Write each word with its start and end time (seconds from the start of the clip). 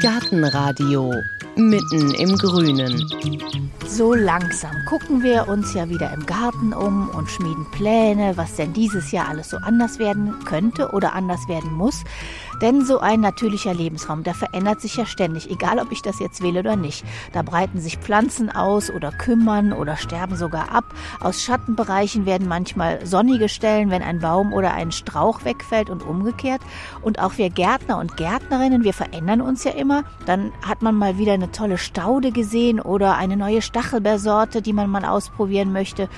Gartenradio 0.00 1.12
mitten 1.56 2.14
im 2.14 2.36
Grünen. 2.36 3.04
So 3.86 4.14
langsam 4.14 4.74
gucken 4.86 5.22
wir 5.22 5.48
uns 5.48 5.74
ja 5.74 5.88
wieder 5.88 6.12
im 6.12 6.24
Garten 6.24 6.72
um 6.72 7.10
und 7.10 7.28
schmieden 7.28 7.70
Pläne, 7.70 8.36
was 8.36 8.54
denn 8.56 8.72
dieses 8.72 9.12
Jahr 9.12 9.28
alles 9.28 9.50
so 9.50 9.58
anders 9.58 9.98
werden 9.98 10.34
könnte 10.44 10.90
oder 10.92 11.12
anders 11.12 11.46
werden 11.48 11.72
muss. 11.72 12.02
Denn 12.60 12.84
so 12.84 13.00
ein 13.00 13.20
natürlicher 13.20 13.72
Lebensraum, 13.72 14.22
der 14.22 14.34
verändert 14.34 14.80
sich 14.80 14.96
ja 14.96 15.06
ständig, 15.06 15.50
egal 15.50 15.78
ob 15.78 15.92
ich 15.92 16.02
das 16.02 16.18
jetzt 16.20 16.42
will 16.42 16.58
oder 16.58 16.76
nicht. 16.76 17.04
Da 17.32 17.42
breiten 17.42 17.80
sich 17.80 17.96
Pflanzen 17.98 18.50
aus 18.50 18.90
oder 18.90 19.12
kümmern 19.12 19.72
oder 19.72 19.96
sterben 19.96 20.36
sogar 20.36 20.70
ab. 20.72 20.84
Aus 21.20 21.42
Schattenbereichen 21.42 22.26
werden 22.26 22.48
manchmal 22.48 23.04
sonnige 23.06 23.48
Stellen, 23.48 23.90
wenn 23.90 24.02
ein 24.02 24.20
Baum 24.20 24.52
oder 24.52 24.74
ein 24.74 24.92
Strauch 24.92 25.44
wegfällt 25.44 25.90
und 25.90 26.02
umgekehrt. 26.02 26.60
Und 27.02 27.18
auch 27.18 27.38
wir 27.38 27.50
Gärtner 27.50 27.98
und 27.98 28.16
Gärtnerinnen, 28.16 28.84
wir 28.84 28.92
verändern 28.92 29.40
uns 29.40 29.64
ja 29.64 29.72
immer. 29.72 30.04
Dann 30.26 30.52
hat 30.66 30.82
man 30.82 30.94
mal 30.94 31.18
wieder 31.18 31.32
eine 31.32 31.50
tolle 31.52 31.78
Staude 31.78 32.30
gesehen 32.30 32.80
oder 32.80 33.16
eine 33.16 33.36
neue 33.36 33.62
Stachelbeersorte, 33.62 34.60
die 34.60 34.72
man 34.72 34.90
mal 34.90 35.04
ausprobieren 35.04 35.72
möchte 35.72 36.08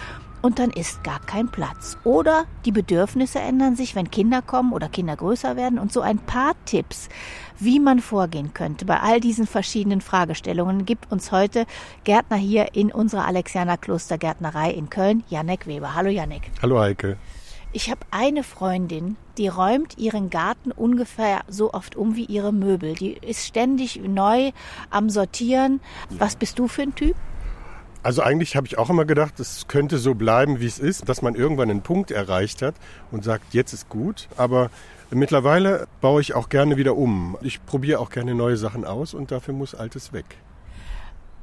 und 0.42 0.58
dann 0.58 0.70
ist 0.70 1.02
gar 1.04 1.20
kein 1.20 1.48
Platz. 1.48 1.96
Oder 2.04 2.44
die 2.64 2.72
Bedürfnisse 2.72 3.38
ändern 3.38 3.76
sich, 3.76 3.94
wenn 3.94 4.10
Kinder 4.10 4.42
kommen 4.42 4.72
oder 4.72 4.88
Kinder 4.88 5.16
größer 5.16 5.56
werden 5.56 5.78
und 5.78 5.92
so 5.92 6.00
ein 6.00 6.18
paar 6.18 6.54
Tipps, 6.66 7.08
wie 7.58 7.80
man 7.80 8.00
vorgehen 8.00 8.52
könnte 8.52 8.84
bei 8.84 9.00
all 9.00 9.20
diesen 9.20 9.46
verschiedenen 9.46 10.00
Fragestellungen, 10.00 10.84
gibt 10.84 11.10
uns 11.10 11.32
heute 11.32 11.64
Gärtner 12.04 12.36
hier 12.36 12.74
in 12.74 12.92
unserer 12.92 13.26
Alexianer 13.26 13.78
Klostergärtnerei 13.78 14.72
in 14.72 14.90
Köln, 14.90 15.22
Janek 15.28 15.66
Weber. 15.66 15.94
Hallo 15.94 16.10
Janek. 16.10 16.50
Hallo 16.60 16.80
Heike. 16.80 17.16
Ich 17.74 17.90
habe 17.90 18.00
eine 18.10 18.42
Freundin, 18.42 19.16
die 19.38 19.48
räumt 19.48 19.96
ihren 19.96 20.28
Garten 20.28 20.72
ungefähr 20.72 21.40
so 21.48 21.72
oft 21.72 21.96
um 21.96 22.16
wie 22.16 22.26
ihre 22.26 22.52
Möbel. 22.52 22.94
Die 22.94 23.12
ist 23.14 23.46
ständig 23.46 23.98
neu 24.06 24.52
am 24.90 25.08
Sortieren. 25.08 25.80
Was 26.10 26.36
bist 26.36 26.58
du 26.58 26.68
für 26.68 26.82
ein 26.82 26.94
Typ? 26.94 27.16
Also 28.02 28.22
eigentlich 28.22 28.56
habe 28.56 28.66
ich 28.66 28.78
auch 28.78 28.90
immer 28.90 29.04
gedacht, 29.04 29.38
es 29.38 29.68
könnte 29.68 29.98
so 29.98 30.14
bleiben, 30.14 30.58
wie 30.60 30.66
es 30.66 30.80
ist, 30.80 31.08
dass 31.08 31.22
man 31.22 31.36
irgendwann 31.36 31.70
einen 31.70 31.82
Punkt 31.82 32.10
erreicht 32.10 32.60
hat 32.60 32.74
und 33.12 33.22
sagt, 33.22 33.54
jetzt 33.54 33.72
ist 33.72 33.88
gut. 33.88 34.28
Aber 34.36 34.70
mittlerweile 35.10 35.86
baue 36.00 36.20
ich 36.20 36.34
auch 36.34 36.48
gerne 36.48 36.76
wieder 36.76 36.96
um. 36.96 37.38
Ich 37.42 37.64
probiere 37.64 38.00
auch 38.00 38.10
gerne 38.10 38.34
neue 38.34 38.56
Sachen 38.56 38.84
aus 38.84 39.14
und 39.14 39.30
dafür 39.30 39.54
muss 39.54 39.76
Altes 39.76 40.12
weg. 40.12 40.24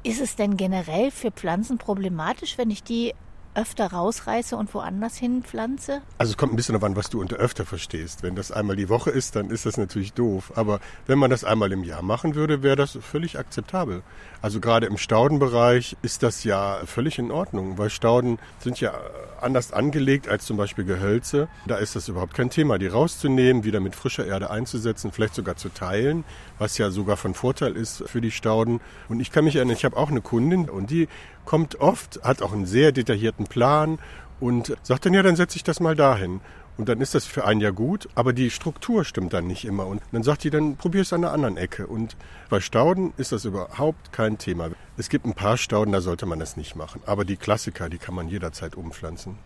Ist 0.02 0.20
es 0.20 0.36
denn 0.36 0.58
generell 0.58 1.10
für 1.10 1.30
Pflanzen 1.30 1.78
problematisch, 1.78 2.58
wenn 2.58 2.70
ich 2.70 2.82
die 2.82 3.14
öfter 3.54 3.92
rausreiße 3.92 4.56
und 4.56 4.72
woanders 4.74 5.16
hin 5.16 5.42
pflanze? 5.42 6.02
Also 6.18 6.32
es 6.32 6.36
kommt 6.36 6.52
ein 6.52 6.56
bisschen 6.56 6.74
darauf 6.74 6.86
an, 6.86 6.96
was 6.96 7.10
du 7.10 7.20
unter 7.20 7.36
öfter 7.36 7.66
verstehst. 7.66 8.22
Wenn 8.22 8.36
das 8.36 8.52
einmal 8.52 8.76
die 8.76 8.88
Woche 8.88 9.10
ist, 9.10 9.36
dann 9.36 9.50
ist 9.50 9.66
das 9.66 9.76
natürlich 9.76 10.12
doof. 10.12 10.52
Aber 10.56 10.80
wenn 11.06 11.18
man 11.18 11.30
das 11.30 11.44
einmal 11.44 11.72
im 11.72 11.84
Jahr 11.84 12.02
machen 12.02 12.34
würde, 12.34 12.62
wäre 12.62 12.76
das 12.76 12.98
völlig 13.00 13.38
akzeptabel. 13.38 14.02
Also 14.42 14.60
gerade 14.60 14.86
im 14.86 14.96
Staudenbereich 14.96 15.96
ist 16.02 16.22
das 16.22 16.44
ja 16.44 16.80
völlig 16.86 17.18
in 17.18 17.30
Ordnung, 17.30 17.76
weil 17.76 17.90
Stauden 17.90 18.38
sind 18.60 18.80
ja 18.80 18.94
anders 19.40 19.72
angelegt 19.72 20.28
als 20.28 20.46
zum 20.46 20.56
Beispiel 20.56 20.84
Gehölze. 20.84 21.48
Da 21.66 21.76
ist 21.76 21.96
das 21.96 22.08
überhaupt 22.08 22.34
kein 22.34 22.50
Thema, 22.50 22.78
die 22.78 22.86
rauszunehmen, 22.86 23.64
wieder 23.64 23.80
mit 23.80 23.94
frischer 23.94 24.26
Erde 24.26 24.50
einzusetzen, 24.50 25.12
vielleicht 25.12 25.34
sogar 25.34 25.56
zu 25.56 25.68
teilen, 25.70 26.24
was 26.58 26.78
ja 26.78 26.90
sogar 26.90 27.16
von 27.16 27.34
Vorteil 27.34 27.76
ist 27.76 28.04
für 28.06 28.20
die 28.20 28.30
Stauden. 28.30 28.80
Und 29.08 29.20
ich 29.20 29.32
kann 29.32 29.44
mich 29.44 29.56
erinnern, 29.56 29.76
ich 29.76 29.84
habe 29.84 29.96
auch 29.96 30.10
eine 30.10 30.20
Kundin 30.20 30.68
und 30.68 30.90
die 30.90 31.08
kommt 31.50 31.80
oft, 31.80 32.22
hat 32.22 32.42
auch 32.42 32.52
einen 32.52 32.64
sehr 32.64 32.92
detaillierten 32.92 33.48
Plan 33.48 33.98
und 34.38 34.76
sagt 34.84 35.04
dann, 35.04 35.14
ja, 35.14 35.24
dann 35.24 35.34
setze 35.34 35.56
ich 35.56 35.64
das 35.64 35.80
mal 35.80 35.96
dahin. 35.96 36.40
Und 36.78 36.88
dann 36.88 37.00
ist 37.00 37.16
das 37.16 37.24
für 37.24 37.44
ein 37.44 37.58
Jahr 37.58 37.72
gut, 37.72 38.08
aber 38.14 38.32
die 38.32 38.50
Struktur 38.50 39.04
stimmt 39.04 39.32
dann 39.32 39.48
nicht 39.48 39.64
immer. 39.64 39.88
Und 39.88 40.00
dann 40.12 40.22
sagt 40.22 40.44
die, 40.44 40.50
dann 40.50 40.76
probier 40.76 41.00
es 41.00 41.12
an 41.12 41.24
einer 41.24 41.32
anderen 41.32 41.56
Ecke. 41.56 41.88
Und 41.88 42.16
bei 42.50 42.60
Stauden 42.60 43.12
ist 43.16 43.32
das 43.32 43.46
überhaupt 43.46 44.12
kein 44.12 44.38
Thema. 44.38 44.70
Es 44.96 45.08
gibt 45.08 45.26
ein 45.26 45.34
paar 45.34 45.56
Stauden, 45.56 45.90
da 45.90 46.00
sollte 46.00 46.24
man 46.24 46.38
das 46.38 46.56
nicht 46.56 46.76
machen. 46.76 47.02
Aber 47.04 47.24
die 47.24 47.36
Klassiker, 47.36 47.88
die 47.88 47.98
kann 47.98 48.14
man 48.14 48.28
jederzeit 48.28 48.76
umpflanzen. 48.76 49.36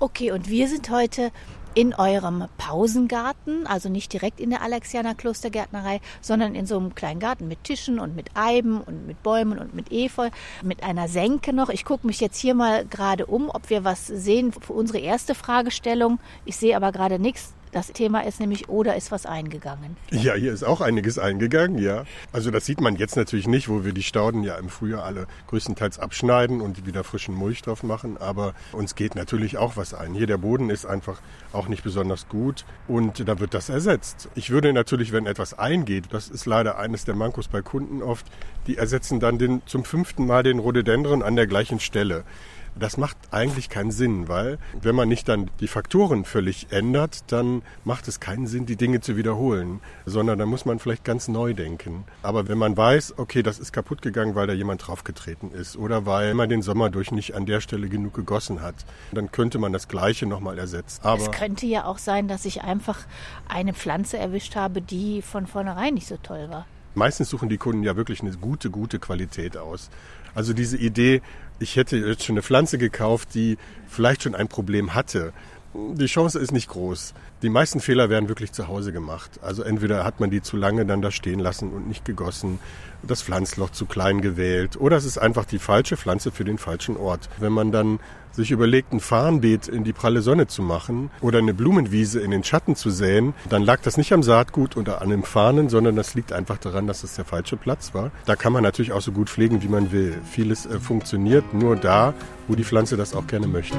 Okay, 0.00 0.30
und 0.30 0.48
wir 0.48 0.68
sind 0.68 0.90
heute 0.90 1.32
in 1.74 1.92
eurem 1.92 2.44
Pausengarten, 2.56 3.66
also 3.66 3.88
nicht 3.88 4.12
direkt 4.12 4.38
in 4.38 4.50
der 4.50 4.62
Alexianer 4.62 5.16
Klostergärtnerei, 5.16 6.00
sondern 6.20 6.54
in 6.54 6.66
so 6.66 6.76
einem 6.76 6.94
kleinen 6.94 7.18
Garten 7.18 7.48
mit 7.48 7.64
Tischen 7.64 7.98
und 7.98 8.14
mit 8.14 8.30
Eiben 8.34 8.80
und 8.80 9.08
mit 9.08 9.24
Bäumen 9.24 9.58
und 9.58 9.74
mit 9.74 9.90
Efeu, 9.90 10.30
mit 10.62 10.84
einer 10.84 11.08
Senke 11.08 11.52
noch. 11.52 11.68
Ich 11.68 11.84
gucke 11.84 12.06
mich 12.06 12.20
jetzt 12.20 12.38
hier 12.38 12.54
mal 12.54 12.84
gerade 12.84 13.26
um, 13.26 13.50
ob 13.50 13.70
wir 13.70 13.82
was 13.82 14.06
sehen 14.06 14.52
für 14.52 14.72
unsere 14.72 15.00
erste 15.00 15.34
Fragestellung. 15.34 16.20
Ich 16.44 16.56
sehe 16.56 16.76
aber 16.76 16.92
gerade 16.92 17.18
nichts. 17.18 17.54
Das 17.78 17.92
Thema 17.92 18.22
ist 18.22 18.40
nämlich, 18.40 18.68
oder 18.68 18.96
ist 18.96 19.12
was 19.12 19.24
eingegangen? 19.24 19.96
Ja, 20.10 20.34
hier 20.34 20.52
ist 20.52 20.64
auch 20.64 20.80
einiges 20.80 21.16
eingegangen, 21.16 21.78
ja. 21.78 22.06
Also 22.32 22.50
das 22.50 22.66
sieht 22.66 22.80
man 22.80 22.96
jetzt 22.96 23.16
natürlich 23.16 23.46
nicht, 23.46 23.68
wo 23.68 23.84
wir 23.84 23.92
die 23.92 24.02
Stauden 24.02 24.42
ja 24.42 24.56
im 24.56 24.68
Frühjahr 24.68 25.04
alle 25.04 25.28
größtenteils 25.46 26.00
abschneiden 26.00 26.60
und 26.60 26.86
wieder 26.86 27.04
frischen 27.04 27.36
Mulch 27.36 27.62
drauf 27.62 27.84
machen. 27.84 28.16
Aber 28.16 28.54
uns 28.72 28.96
geht 28.96 29.14
natürlich 29.14 29.58
auch 29.58 29.76
was 29.76 29.94
ein. 29.94 30.12
Hier 30.12 30.26
der 30.26 30.38
Boden 30.38 30.70
ist 30.70 30.86
einfach 30.86 31.20
auch 31.52 31.68
nicht 31.68 31.84
besonders 31.84 32.28
gut 32.28 32.64
und 32.88 33.28
da 33.28 33.38
wird 33.38 33.54
das 33.54 33.68
ersetzt. 33.68 34.28
Ich 34.34 34.50
würde 34.50 34.72
natürlich, 34.72 35.12
wenn 35.12 35.26
etwas 35.26 35.56
eingeht, 35.56 36.06
das 36.10 36.28
ist 36.30 36.46
leider 36.46 36.78
eines 36.78 37.04
der 37.04 37.14
Mankos 37.14 37.46
bei 37.46 37.62
Kunden 37.62 38.02
oft, 38.02 38.26
die 38.66 38.76
ersetzen 38.76 39.20
dann 39.20 39.38
den, 39.38 39.62
zum 39.66 39.84
fünften 39.84 40.26
Mal 40.26 40.42
den 40.42 40.58
Rhododendron 40.58 41.22
an 41.22 41.36
der 41.36 41.46
gleichen 41.46 41.78
Stelle. 41.78 42.24
Das 42.78 42.96
macht 42.96 43.16
eigentlich 43.32 43.68
keinen 43.68 43.90
Sinn, 43.90 44.28
weil 44.28 44.58
wenn 44.80 44.94
man 44.94 45.08
nicht 45.08 45.28
dann 45.28 45.50
die 45.60 45.68
Faktoren 45.68 46.24
völlig 46.24 46.68
ändert, 46.70 47.30
dann 47.32 47.62
macht 47.84 48.06
es 48.06 48.20
keinen 48.20 48.46
Sinn, 48.46 48.66
die 48.66 48.76
Dinge 48.76 49.00
zu 49.00 49.16
wiederholen, 49.16 49.80
sondern 50.06 50.38
dann 50.38 50.48
muss 50.48 50.64
man 50.64 50.78
vielleicht 50.78 51.04
ganz 51.04 51.28
neu 51.28 51.54
denken. 51.54 52.04
Aber 52.22 52.48
wenn 52.48 52.58
man 52.58 52.76
weiß, 52.76 53.18
okay, 53.18 53.42
das 53.42 53.58
ist 53.58 53.72
kaputt 53.72 54.02
gegangen, 54.02 54.34
weil 54.34 54.46
da 54.46 54.52
jemand 54.52 54.86
draufgetreten 54.86 55.50
ist 55.50 55.76
oder 55.76 56.06
weil 56.06 56.34
man 56.34 56.48
den 56.48 56.62
Sommer 56.62 56.90
durch 56.90 57.10
nicht 57.10 57.34
an 57.34 57.46
der 57.46 57.60
Stelle 57.60 57.88
genug 57.88 58.14
gegossen 58.14 58.62
hat, 58.62 58.76
dann 59.12 59.32
könnte 59.32 59.58
man 59.58 59.72
das 59.72 59.88
Gleiche 59.88 60.26
nochmal 60.26 60.58
ersetzen. 60.58 61.00
Aber 61.02 61.22
es 61.22 61.30
könnte 61.32 61.66
ja 61.66 61.84
auch 61.84 61.98
sein, 61.98 62.28
dass 62.28 62.44
ich 62.44 62.62
einfach 62.62 63.00
eine 63.48 63.74
Pflanze 63.74 64.18
erwischt 64.18 64.54
habe, 64.54 64.80
die 64.80 65.22
von 65.22 65.46
vornherein 65.46 65.94
nicht 65.94 66.06
so 66.06 66.16
toll 66.22 66.48
war. 66.50 66.66
Meistens 66.94 67.30
suchen 67.30 67.48
die 67.48 67.58
Kunden 67.58 67.82
ja 67.82 67.96
wirklich 67.96 68.22
eine 68.22 68.32
gute, 68.32 68.70
gute 68.70 68.98
Qualität 68.98 69.56
aus. 69.56 69.90
Also 70.34 70.52
diese 70.52 70.76
Idee, 70.76 71.22
ich 71.58 71.76
hätte 71.76 71.96
jetzt 71.96 72.24
schon 72.24 72.34
eine 72.34 72.42
Pflanze 72.42 72.78
gekauft, 72.78 73.30
die 73.34 73.58
vielleicht 73.88 74.22
schon 74.22 74.34
ein 74.34 74.48
Problem 74.48 74.94
hatte. 74.94 75.32
Die 75.74 76.06
Chance 76.06 76.38
ist 76.38 76.50
nicht 76.50 76.68
groß. 76.68 77.12
Die 77.42 77.50
meisten 77.50 77.80
Fehler 77.80 78.08
werden 78.08 78.28
wirklich 78.28 78.52
zu 78.52 78.68
Hause 78.68 78.92
gemacht. 78.92 79.38
Also 79.42 79.62
entweder 79.62 80.02
hat 80.02 80.18
man 80.18 80.30
die 80.30 80.40
zu 80.40 80.56
lange 80.56 80.86
dann 80.86 81.02
da 81.02 81.10
stehen 81.10 81.40
lassen 81.40 81.72
und 81.72 81.86
nicht 81.86 82.04
gegossen, 82.04 82.58
das 83.02 83.22
Pflanzloch 83.22 83.70
zu 83.70 83.86
klein 83.86 84.20
gewählt 84.20 84.80
oder 84.80 84.96
es 84.96 85.04
ist 85.04 85.18
einfach 85.18 85.44
die 85.44 85.58
falsche 85.58 85.96
Pflanze 85.96 86.32
für 86.32 86.44
den 86.44 86.58
falschen 86.58 86.96
Ort. 86.96 87.28
Wenn 87.38 87.52
man 87.52 87.70
dann 87.70 88.00
sich 88.32 88.50
überlegt, 88.50 88.92
ein 88.92 89.00
Farnbeet 89.00 89.68
in 89.68 89.84
die 89.84 89.92
pralle 89.92 90.22
Sonne 90.22 90.46
zu 90.46 90.62
machen 90.62 91.10
oder 91.20 91.38
eine 91.38 91.54
Blumenwiese 91.54 92.20
in 92.20 92.30
den 92.30 92.44
Schatten 92.44 92.74
zu 92.74 92.90
säen, 92.90 93.34
dann 93.48 93.62
lag 93.62 93.80
das 93.82 93.96
nicht 93.96 94.12
am 94.12 94.22
Saatgut 94.22 94.76
oder 94.76 95.02
an 95.02 95.10
dem 95.10 95.22
Fahnen, 95.22 95.68
sondern 95.68 95.96
das 95.96 96.14
liegt 96.14 96.32
einfach 96.32 96.58
daran, 96.58 96.86
dass 96.86 97.04
es 97.04 97.14
der 97.14 97.24
falsche 97.24 97.56
Platz 97.56 97.94
war. 97.94 98.10
Da 98.26 98.36
kann 98.36 98.52
man 98.52 98.62
natürlich 98.62 98.92
auch 98.92 99.02
so 99.02 99.12
gut 99.12 99.28
pflegen, 99.28 99.62
wie 99.62 99.68
man 99.68 99.92
will. 99.92 100.16
Vieles 100.30 100.66
äh, 100.66 100.78
funktioniert 100.80 101.52
nur 101.52 101.76
da, 101.76 102.14
wo 102.46 102.54
die 102.54 102.64
Pflanze 102.64 102.96
das 102.96 103.14
auch 103.14 103.26
gerne 103.26 103.46
möchte. 103.46 103.76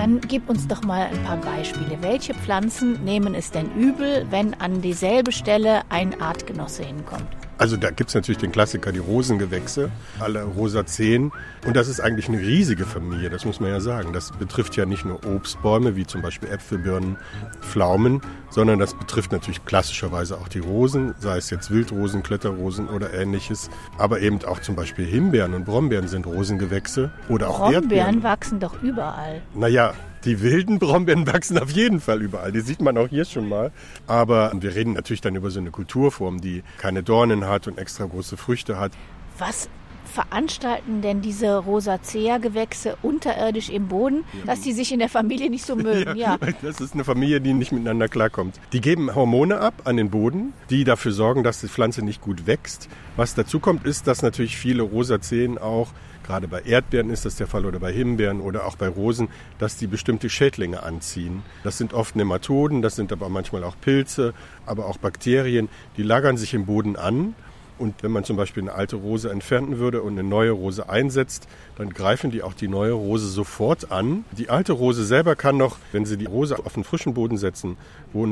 Dann 0.00 0.18
gib 0.22 0.48
uns 0.48 0.66
doch 0.66 0.82
mal 0.82 1.08
ein 1.08 1.22
paar 1.24 1.36
Beispiele. 1.36 1.98
Welche 2.00 2.32
Pflanzen 2.32 3.04
nehmen 3.04 3.34
es 3.34 3.50
denn 3.50 3.70
übel, 3.74 4.26
wenn 4.30 4.54
an 4.54 4.80
dieselbe 4.80 5.30
Stelle 5.30 5.82
ein 5.90 6.18
Artgenosse 6.22 6.84
hinkommt? 6.84 7.36
Also 7.60 7.76
da 7.76 7.90
gibt 7.90 8.08
es 8.08 8.14
natürlich 8.14 8.38
den 8.38 8.52
Klassiker, 8.52 8.90
die 8.90 9.00
Rosengewächse, 9.00 9.90
alle 10.18 10.44
Rosazeen. 10.44 11.30
Und 11.66 11.76
das 11.76 11.88
ist 11.88 12.00
eigentlich 12.00 12.26
eine 12.26 12.38
riesige 12.38 12.86
Familie, 12.86 13.28
das 13.28 13.44
muss 13.44 13.60
man 13.60 13.68
ja 13.68 13.80
sagen. 13.80 14.14
Das 14.14 14.32
betrifft 14.32 14.76
ja 14.78 14.86
nicht 14.86 15.04
nur 15.04 15.20
Obstbäume, 15.26 15.94
wie 15.94 16.06
zum 16.06 16.22
Beispiel 16.22 16.48
Äpfel, 16.48 16.78
Birnen, 16.78 17.18
Pflaumen, 17.60 18.22
sondern 18.48 18.78
das 18.78 18.94
betrifft 18.94 19.30
natürlich 19.32 19.62
klassischerweise 19.66 20.38
auch 20.38 20.48
die 20.48 20.60
Rosen, 20.60 21.14
sei 21.18 21.36
es 21.36 21.50
jetzt 21.50 21.70
Wildrosen, 21.70 22.22
Kletterrosen 22.22 22.88
oder 22.88 23.12
ähnliches. 23.12 23.68
Aber 23.98 24.20
eben 24.20 24.42
auch 24.46 24.60
zum 24.60 24.74
Beispiel 24.74 25.04
Himbeeren 25.04 25.52
und 25.52 25.66
Brombeeren 25.66 26.08
sind 26.08 26.26
Rosengewächse. 26.26 27.10
Oder 27.28 27.50
auch 27.50 27.58
Brombeeren 27.58 27.82
Erdbeeren. 27.82 28.22
wachsen 28.22 28.60
doch 28.60 28.82
überall. 28.82 29.42
Naja, 29.54 29.92
die 30.24 30.42
wilden 30.42 30.78
Brombeeren 30.78 31.26
wachsen 31.26 31.58
auf 31.58 31.70
jeden 31.70 32.00
Fall 32.00 32.22
überall. 32.22 32.52
Die 32.52 32.60
sieht 32.60 32.80
man 32.80 32.96
auch 32.98 33.08
hier 33.08 33.24
schon 33.24 33.48
mal. 33.48 33.72
Aber 34.06 34.52
wir 34.54 34.74
reden 34.74 34.92
natürlich 34.92 35.20
dann 35.20 35.34
über 35.34 35.50
so 35.50 35.60
eine 35.60 35.70
Kulturform, 35.70 36.40
die 36.40 36.62
keine 36.78 37.02
Dornen 37.02 37.46
hat 37.46 37.66
und 37.66 37.78
extra 37.78 38.04
große 38.04 38.36
Früchte 38.36 38.78
hat. 38.78 38.92
Was 39.38 39.68
veranstalten 40.10 41.02
denn 41.02 41.22
diese 41.22 41.56
Rosacea-Gewächse 41.56 42.96
unterirdisch 43.02 43.70
im 43.70 43.88
Boden, 43.88 44.24
dass 44.44 44.60
die 44.60 44.72
sich 44.72 44.92
in 44.92 44.98
der 44.98 45.08
Familie 45.08 45.48
nicht 45.48 45.64
so 45.64 45.76
mögen? 45.76 46.00
Ja, 46.16 46.36
ja, 46.40 46.52
Das 46.62 46.80
ist 46.80 46.94
eine 46.94 47.04
Familie, 47.04 47.40
die 47.40 47.52
nicht 47.52 47.72
miteinander 47.72 48.08
klarkommt. 48.08 48.58
Die 48.72 48.80
geben 48.80 49.14
Hormone 49.14 49.60
ab 49.60 49.82
an 49.84 49.96
den 49.96 50.10
Boden, 50.10 50.52
die 50.68 50.84
dafür 50.84 51.12
sorgen, 51.12 51.44
dass 51.44 51.60
die 51.60 51.68
Pflanze 51.68 52.04
nicht 52.04 52.20
gut 52.20 52.46
wächst. 52.46 52.88
Was 53.16 53.34
dazu 53.34 53.60
kommt, 53.60 53.86
ist, 53.86 54.06
dass 54.06 54.22
natürlich 54.22 54.56
viele 54.56 54.82
Rosazeen 54.82 55.56
auch 55.56 55.88
gerade 56.30 56.46
bei 56.46 56.62
Erdbeeren 56.62 57.10
ist 57.10 57.24
das 57.24 57.34
der 57.34 57.48
Fall 57.48 57.66
oder 57.66 57.80
bei 57.80 57.92
Himbeeren 57.92 58.40
oder 58.40 58.64
auch 58.64 58.76
bei 58.76 58.86
Rosen, 58.86 59.26
dass 59.58 59.76
die 59.76 59.88
bestimmte 59.88 60.30
Schädlinge 60.30 60.84
anziehen. 60.84 61.42
Das 61.64 61.76
sind 61.76 61.92
oft 61.92 62.14
Nematoden, 62.14 62.82
das 62.82 62.94
sind 62.94 63.10
aber 63.10 63.28
manchmal 63.28 63.64
auch 63.64 63.74
Pilze, 63.80 64.32
aber 64.64 64.86
auch 64.86 64.96
Bakterien, 64.96 65.68
die 65.96 66.04
lagern 66.04 66.36
sich 66.36 66.54
im 66.54 66.66
Boden 66.66 66.94
an 66.94 67.34
und 67.80 68.04
wenn 68.04 68.12
man 68.12 68.22
zum 68.22 68.36
Beispiel 68.36 68.62
eine 68.62 68.74
alte 68.74 68.94
Rose 68.94 69.28
entfernen 69.28 69.78
würde 69.78 70.02
und 70.02 70.12
eine 70.12 70.22
neue 70.22 70.52
Rose 70.52 70.88
einsetzt, 70.88 71.48
dann 71.76 71.90
greifen 71.90 72.30
die 72.30 72.44
auch 72.44 72.54
die 72.54 72.68
neue 72.68 72.92
Rose 72.92 73.26
sofort 73.26 73.90
an. 73.90 74.24
Die 74.30 74.50
alte 74.50 74.72
Rose 74.72 75.04
selber 75.04 75.34
kann 75.34 75.56
noch, 75.56 75.78
wenn 75.90 76.06
Sie 76.06 76.16
die 76.16 76.26
Rose 76.26 76.64
auf 76.64 76.74
den 76.74 76.84
frischen 76.84 77.12
Boden 77.12 77.38
setzen, 77.38 77.76
wo 78.12 78.28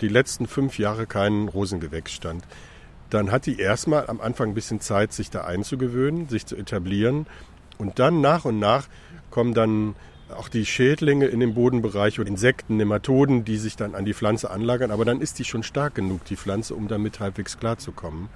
die 0.00 0.08
letzten 0.08 0.46
fünf 0.46 0.78
Jahre 0.78 1.08
kein 1.08 1.48
Rosengewächs 1.48 2.12
stand, 2.12 2.44
dann 3.10 3.30
hat 3.30 3.46
die 3.46 3.58
erstmal 3.58 4.06
am 4.08 4.20
Anfang 4.20 4.50
ein 4.50 4.54
bisschen 4.54 4.80
Zeit, 4.80 5.12
sich 5.12 5.30
da 5.30 5.42
einzugewöhnen, 5.44 6.28
sich 6.28 6.46
zu 6.46 6.56
etablieren. 6.56 7.26
Und 7.78 7.98
dann 7.98 8.20
nach 8.20 8.44
und 8.44 8.58
nach 8.58 8.88
kommen 9.30 9.54
dann 9.54 9.94
auch 10.36 10.48
die 10.48 10.64
Schädlinge 10.64 11.26
in 11.26 11.40
den 11.40 11.54
Bodenbereich 11.54 12.20
und 12.20 12.28
Insekten, 12.28 12.76
Nematoden, 12.76 13.44
die 13.44 13.56
sich 13.56 13.76
dann 13.76 13.94
an 13.94 14.04
die 14.04 14.14
Pflanze 14.14 14.50
anlagern. 14.50 14.90
Aber 14.90 15.04
dann 15.04 15.20
ist 15.20 15.38
die 15.38 15.44
schon 15.44 15.62
stark 15.62 15.94
genug, 15.94 16.24
die 16.24 16.36
Pflanze, 16.36 16.74
um 16.74 16.88
damit 16.88 17.20
halbwegs 17.20 17.58
klarzukommen. 17.58 18.28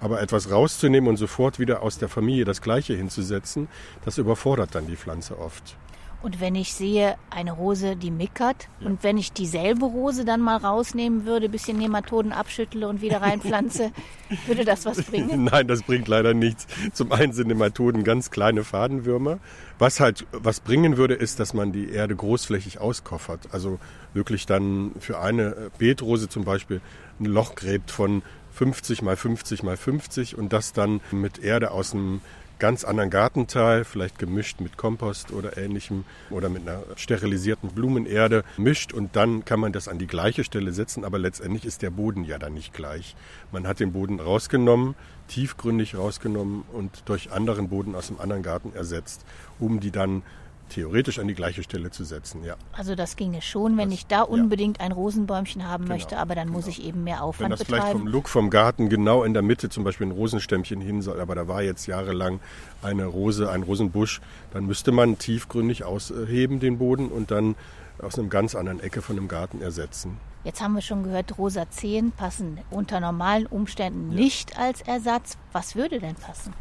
Aber 0.00 0.22
etwas 0.22 0.50
rauszunehmen 0.50 1.08
und 1.08 1.16
sofort 1.16 1.58
wieder 1.58 1.82
aus 1.82 1.98
der 1.98 2.08
Familie 2.08 2.44
das 2.44 2.62
Gleiche 2.62 2.94
hinzusetzen, 2.94 3.68
das 4.04 4.16
überfordert 4.16 4.74
dann 4.74 4.86
die 4.86 4.96
Pflanze 4.96 5.38
oft. 5.38 5.76
Und 6.22 6.40
wenn 6.40 6.54
ich 6.54 6.74
sehe, 6.74 7.16
eine 7.30 7.52
Rose, 7.52 7.96
die 7.96 8.10
mickert, 8.10 8.68
ja. 8.80 8.86
und 8.86 9.02
wenn 9.02 9.16
ich 9.16 9.32
dieselbe 9.32 9.86
Rose 9.86 10.24
dann 10.24 10.40
mal 10.40 10.56
rausnehmen 10.56 11.24
würde, 11.24 11.48
bisschen 11.48 11.78
Nematoden 11.78 12.32
abschüttle 12.32 12.86
und 12.88 13.00
wieder 13.00 13.22
reinpflanze, 13.22 13.90
würde 14.46 14.64
das 14.64 14.84
was 14.84 15.02
bringen? 15.02 15.44
Nein, 15.44 15.66
das 15.66 15.82
bringt 15.82 16.08
leider 16.08 16.34
nichts. 16.34 16.66
Zum 16.92 17.12
einen 17.12 17.32
sind 17.32 17.48
Nematoden 17.48 18.04
ganz 18.04 18.30
kleine 18.30 18.64
Fadenwürmer. 18.64 19.38
Was 19.78 19.98
halt 19.98 20.26
was 20.32 20.60
bringen 20.60 20.98
würde, 20.98 21.14
ist, 21.14 21.40
dass 21.40 21.54
man 21.54 21.72
die 21.72 21.90
Erde 21.90 22.14
großflächig 22.14 22.80
auskoffert. 22.80 23.48
Also 23.52 23.78
wirklich 24.12 24.44
dann 24.44 24.92
für 25.00 25.20
eine 25.20 25.70
Beetrose 25.78 26.28
zum 26.28 26.44
Beispiel 26.44 26.82
ein 27.18 27.24
Loch 27.24 27.54
gräbt 27.54 27.90
von 27.90 28.22
50 28.52 29.02
mal 29.02 29.16
50 29.16 29.62
mal 29.62 29.76
50 29.76 30.36
und 30.36 30.52
das 30.52 30.72
dann 30.72 31.00
mit 31.12 31.38
Erde 31.38 31.70
aus 31.70 31.94
einem 31.94 32.20
ganz 32.60 32.84
anderen 32.84 33.10
Gartenteil, 33.10 33.84
vielleicht 33.84 34.18
gemischt 34.18 34.60
mit 34.60 34.76
Kompost 34.76 35.32
oder 35.32 35.56
ähnlichem 35.56 36.04
oder 36.30 36.48
mit 36.48 36.62
einer 36.62 36.82
sterilisierten 36.94 37.70
Blumenerde 37.70 38.44
mischt 38.56 38.92
und 38.92 39.16
dann 39.16 39.44
kann 39.44 39.58
man 39.58 39.72
das 39.72 39.88
an 39.88 39.98
die 39.98 40.06
gleiche 40.06 40.44
Stelle 40.44 40.72
setzen, 40.72 41.04
aber 41.04 41.18
letztendlich 41.18 41.64
ist 41.64 41.82
der 41.82 41.90
Boden 41.90 42.24
ja 42.24 42.38
dann 42.38 42.54
nicht 42.54 42.72
gleich. 42.72 43.16
Man 43.50 43.66
hat 43.66 43.80
den 43.80 43.92
Boden 43.92 44.20
rausgenommen, 44.20 44.94
tiefgründig 45.26 45.96
rausgenommen 45.96 46.62
und 46.72 47.02
durch 47.06 47.32
anderen 47.32 47.68
Boden 47.68 47.94
aus 47.96 48.06
dem 48.06 48.20
anderen 48.20 48.42
Garten 48.42 48.72
ersetzt, 48.74 49.24
um 49.58 49.80
die 49.80 49.90
dann 49.90 50.22
theoretisch 50.70 51.18
an 51.18 51.28
die 51.28 51.34
gleiche 51.34 51.62
Stelle 51.62 51.90
zu 51.90 52.04
setzen, 52.04 52.42
ja. 52.44 52.56
Also 52.72 52.94
das 52.94 53.16
ginge 53.16 53.42
schon, 53.42 53.76
wenn 53.76 53.90
das, 53.90 53.98
ich 53.98 54.06
da 54.06 54.22
unbedingt 54.22 54.78
ja. 54.78 54.84
ein 54.84 54.92
Rosenbäumchen 54.92 55.68
haben 55.68 55.84
genau, 55.84 55.94
möchte, 55.94 56.16
aber 56.18 56.34
dann 56.34 56.46
genau. 56.46 56.58
muss 56.58 56.66
ich 56.66 56.82
eben 56.82 57.04
mehr 57.04 57.22
Aufwand 57.22 57.50
Wenn 57.50 57.50
das 57.50 57.60
betreiben. 57.60 57.82
vielleicht 57.82 57.98
vom 57.98 58.06
Look 58.06 58.28
vom 58.28 58.50
Garten 58.50 58.88
genau 58.88 59.24
in 59.24 59.34
der 59.34 59.42
Mitte 59.42 59.68
zum 59.68 59.84
Beispiel 59.84 60.06
ein 60.06 60.12
Rosenstämmchen 60.12 60.80
hin 60.80 61.02
soll, 61.02 61.20
aber 61.20 61.34
da 61.34 61.48
war 61.48 61.62
jetzt 61.62 61.86
jahrelang 61.86 62.40
eine 62.82 63.04
Rose, 63.04 63.50
ein 63.50 63.62
Rosenbusch, 63.62 64.20
dann 64.52 64.66
müsste 64.66 64.92
man 64.92 65.18
tiefgründig 65.18 65.84
ausheben 65.84 66.60
den 66.60 66.78
Boden 66.78 67.08
und 67.08 67.30
dann 67.30 67.56
aus 68.00 68.18
einem 68.18 68.30
ganz 68.30 68.54
anderen 68.54 68.80
Ecke 68.80 69.02
von 69.02 69.16
dem 69.16 69.28
Garten 69.28 69.60
ersetzen. 69.60 70.16
Jetzt 70.42 70.62
haben 70.62 70.72
wir 70.72 70.80
schon 70.80 71.02
gehört, 71.02 71.36
rosa 71.36 71.68
Zehen 71.70 72.12
passen 72.12 72.60
unter 72.70 72.98
normalen 72.98 73.46
Umständen 73.46 74.12
ja. 74.12 74.20
nicht 74.20 74.58
als 74.58 74.80
Ersatz. 74.80 75.36
Was 75.52 75.76
würde 75.76 76.00
denn 76.00 76.14
passen? 76.14 76.54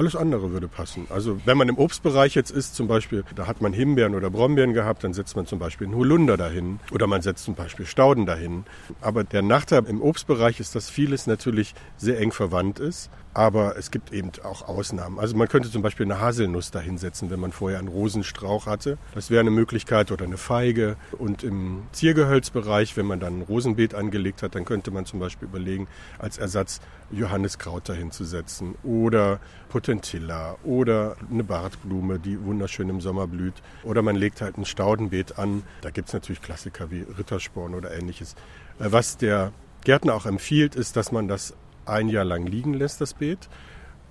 Alles 0.00 0.16
andere 0.16 0.50
würde 0.50 0.66
passen. 0.66 1.06
Also 1.10 1.38
wenn 1.44 1.58
man 1.58 1.68
im 1.68 1.76
Obstbereich 1.76 2.34
jetzt 2.34 2.50
ist, 2.50 2.74
zum 2.74 2.88
Beispiel, 2.88 3.22
da 3.34 3.46
hat 3.46 3.60
man 3.60 3.74
Himbeeren 3.74 4.14
oder 4.14 4.30
Brombeeren 4.30 4.72
gehabt, 4.72 5.04
dann 5.04 5.12
setzt 5.12 5.36
man 5.36 5.44
zum 5.44 5.58
Beispiel 5.58 5.88
einen 5.88 5.94
Holunder 5.94 6.38
dahin 6.38 6.80
oder 6.90 7.06
man 7.06 7.20
setzt 7.20 7.44
zum 7.44 7.54
Beispiel 7.54 7.84
Stauden 7.84 8.24
dahin. 8.24 8.64
Aber 9.02 9.24
der 9.24 9.42
Nachteil 9.42 9.84
im 9.84 10.00
Obstbereich 10.00 10.58
ist, 10.58 10.74
dass 10.74 10.88
vieles 10.88 11.26
natürlich 11.26 11.74
sehr 11.98 12.18
eng 12.18 12.32
verwandt 12.32 12.78
ist. 12.78 13.10
Aber 13.32 13.76
es 13.76 13.90
gibt 13.90 14.12
eben 14.12 14.32
auch 14.42 14.66
Ausnahmen. 14.68 15.18
Also 15.18 15.36
man 15.36 15.48
könnte 15.48 15.70
zum 15.70 15.82
Beispiel 15.82 16.04
eine 16.06 16.20
Haselnuss 16.20 16.72
dahinsetzen, 16.72 17.30
wenn 17.30 17.38
man 17.38 17.52
vorher 17.52 17.78
einen 17.78 17.88
Rosenstrauch 17.88 18.66
hatte. 18.66 18.98
Das 19.14 19.30
wäre 19.30 19.40
eine 19.40 19.50
Möglichkeit 19.50 20.10
oder 20.10 20.24
eine 20.24 20.36
Feige. 20.36 20.96
Und 21.12 21.44
im 21.44 21.84
Ziergehölzbereich, 21.92 22.96
wenn 22.96 23.06
man 23.06 23.20
dann 23.20 23.40
ein 23.40 23.42
Rosenbeet 23.42 23.94
angelegt 23.94 24.42
hat, 24.42 24.56
dann 24.56 24.64
könnte 24.64 24.90
man 24.90 25.06
zum 25.06 25.20
Beispiel 25.20 25.46
überlegen, 25.46 25.86
als 26.18 26.38
Ersatz 26.38 26.80
Johanniskraut 27.12 27.88
dahinzusetzen 27.88 28.74
oder 28.82 29.40
Potentilla 29.68 30.56
oder 30.64 31.16
eine 31.30 31.44
Bartblume, 31.44 32.18
die 32.18 32.42
wunderschön 32.44 32.88
im 32.88 33.00
Sommer 33.00 33.26
blüht. 33.26 33.54
Oder 33.84 34.02
man 34.02 34.16
legt 34.16 34.40
halt 34.40 34.58
ein 34.58 34.64
Staudenbeet 34.64 35.38
an. 35.38 35.62
Da 35.82 35.90
gibt 35.90 36.08
es 36.08 36.14
natürlich 36.14 36.42
Klassiker 36.42 36.90
wie 36.90 37.02
Rittersporn 37.02 37.74
oder 37.74 37.92
ähnliches. 37.92 38.34
Äh, 38.78 38.90
was 38.90 39.16
der 39.16 39.52
Gärtner 39.84 40.14
auch 40.14 40.26
empfiehlt, 40.26 40.74
ist, 40.74 40.96
dass 40.96 41.12
man 41.12 41.28
das 41.28 41.54
ein 41.90 42.08
Jahr 42.08 42.24
lang 42.24 42.46
liegen 42.46 42.74
lässt, 42.74 43.00
das 43.00 43.14
Beet. 43.14 43.48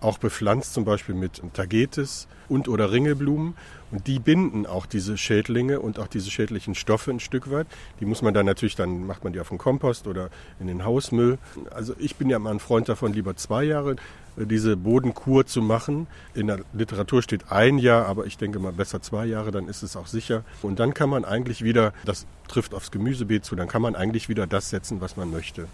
Auch 0.02 0.18
bepflanzt 0.18 0.74
zum 0.74 0.86
Beispiel 0.86 1.16
mit 1.16 1.42
Tagetes 1.54 2.28
und 2.48 2.70
oder 2.70 2.92
Ringelblumen. 2.92 3.56
Und 3.92 4.08
die 4.08 4.20
binden 4.20 4.66
auch 4.66 4.86
diese 4.86 5.18
Schädlinge 5.18 5.80
und 5.80 6.00
auch 6.00 6.08
diese 6.08 6.30
schädlichen 6.30 6.76
Stoffe 6.76 7.12
ein 7.12 7.20
Stück 7.20 7.52
weit. 7.52 7.68
Die 8.00 8.06
muss 8.06 8.22
man 8.22 8.34
dann 8.34 8.46
natürlich, 8.46 8.76
dann 8.76 9.06
macht 9.06 9.24
man 9.24 9.34
die 9.34 9.40
auf 9.40 9.50
den 9.50 9.58
Kompost 9.58 10.08
oder 10.08 10.30
in 10.60 10.68
den 10.68 10.86
Hausmüll. 10.86 11.38
Also 11.72 11.96
ich 11.98 12.16
bin 12.16 12.30
ja 12.30 12.38
mal 12.40 12.52
ein 12.52 12.60
Freund 12.60 12.88
davon, 12.88 13.14
lieber 13.14 13.36
zwei 13.36 13.64
Jahre 13.64 13.96
äh, 14.38 14.46
diese 14.46 14.78
Bodenkur 14.78 15.46
zu 15.48 15.62
machen. 15.62 16.08
In 16.34 16.48
der 16.48 16.60
Literatur 16.74 17.22
steht 17.22 17.52
ein 17.52 17.78
Jahr, 17.78 18.06
aber 18.06 18.26
ich 18.26 18.38
denke 18.38 18.60
mal 18.60 18.74
besser 18.74 19.02
zwei 19.02 19.26
Jahre, 19.26 19.52
dann 19.52 19.68
ist 19.68 19.82
es 19.82 19.96
auch 19.96 20.08
sicher. 20.08 20.44
Und 20.62 20.80
dann 20.80 20.94
kann 20.94 21.10
man 21.10 21.26
eigentlich 21.26 21.64
wieder, 21.64 21.94
das 22.06 22.28
trifft 22.48 22.74
aufs 22.74 22.92
Gemüsebeet 22.92 23.44
zu, 23.44 23.56
dann 23.56 23.68
kann 23.68 23.82
man 23.82 23.96
eigentlich 23.96 24.30
wieder 24.30 24.48
das 24.48 24.70
setzen, 24.70 25.02
was 25.02 25.18
man 25.18 25.32
möchte. 25.32 25.68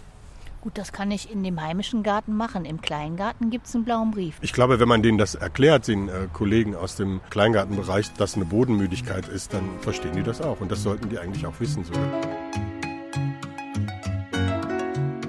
Gut, 0.66 0.78
das 0.78 0.90
kann 0.90 1.12
ich 1.12 1.30
in 1.30 1.44
dem 1.44 1.62
heimischen 1.62 2.02
Garten 2.02 2.36
machen. 2.36 2.64
Im 2.64 2.80
Kleingarten 2.80 3.50
gibt 3.50 3.68
es 3.68 3.76
einen 3.76 3.84
blauen 3.84 4.10
Brief. 4.10 4.34
Ich 4.40 4.52
glaube, 4.52 4.80
wenn 4.80 4.88
man 4.88 5.00
denen 5.00 5.16
das 5.16 5.36
erklärt, 5.36 5.86
den 5.86 6.08
äh, 6.08 6.26
Kollegen 6.32 6.74
aus 6.74 6.96
dem 6.96 7.20
Kleingartenbereich, 7.30 8.12
dass 8.14 8.34
eine 8.34 8.46
Bodenmüdigkeit 8.46 9.28
ist, 9.28 9.54
dann 9.54 9.62
verstehen 9.80 10.16
die 10.16 10.24
das 10.24 10.40
auch. 10.40 10.60
Und 10.60 10.72
das 10.72 10.82
sollten 10.82 11.08
die 11.08 11.20
eigentlich 11.20 11.46
auch 11.46 11.54
wissen. 11.60 11.84
Sogar. 11.84 12.02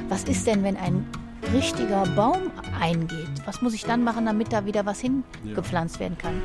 Was 0.10 0.24
ist 0.24 0.48
denn, 0.48 0.64
wenn 0.64 0.76
ein 0.76 1.06
richtiger 1.54 2.08
Baum 2.16 2.50
eingeht? 2.82 3.30
Was 3.46 3.62
muss 3.62 3.76
ich 3.76 3.84
dann 3.84 4.04
machen, 4.04 4.26
damit 4.26 4.52
da 4.52 4.66
wieder 4.66 4.88
was 4.88 5.02
hingepflanzt 5.02 6.00
werden 6.00 6.18
kann? 6.18 6.42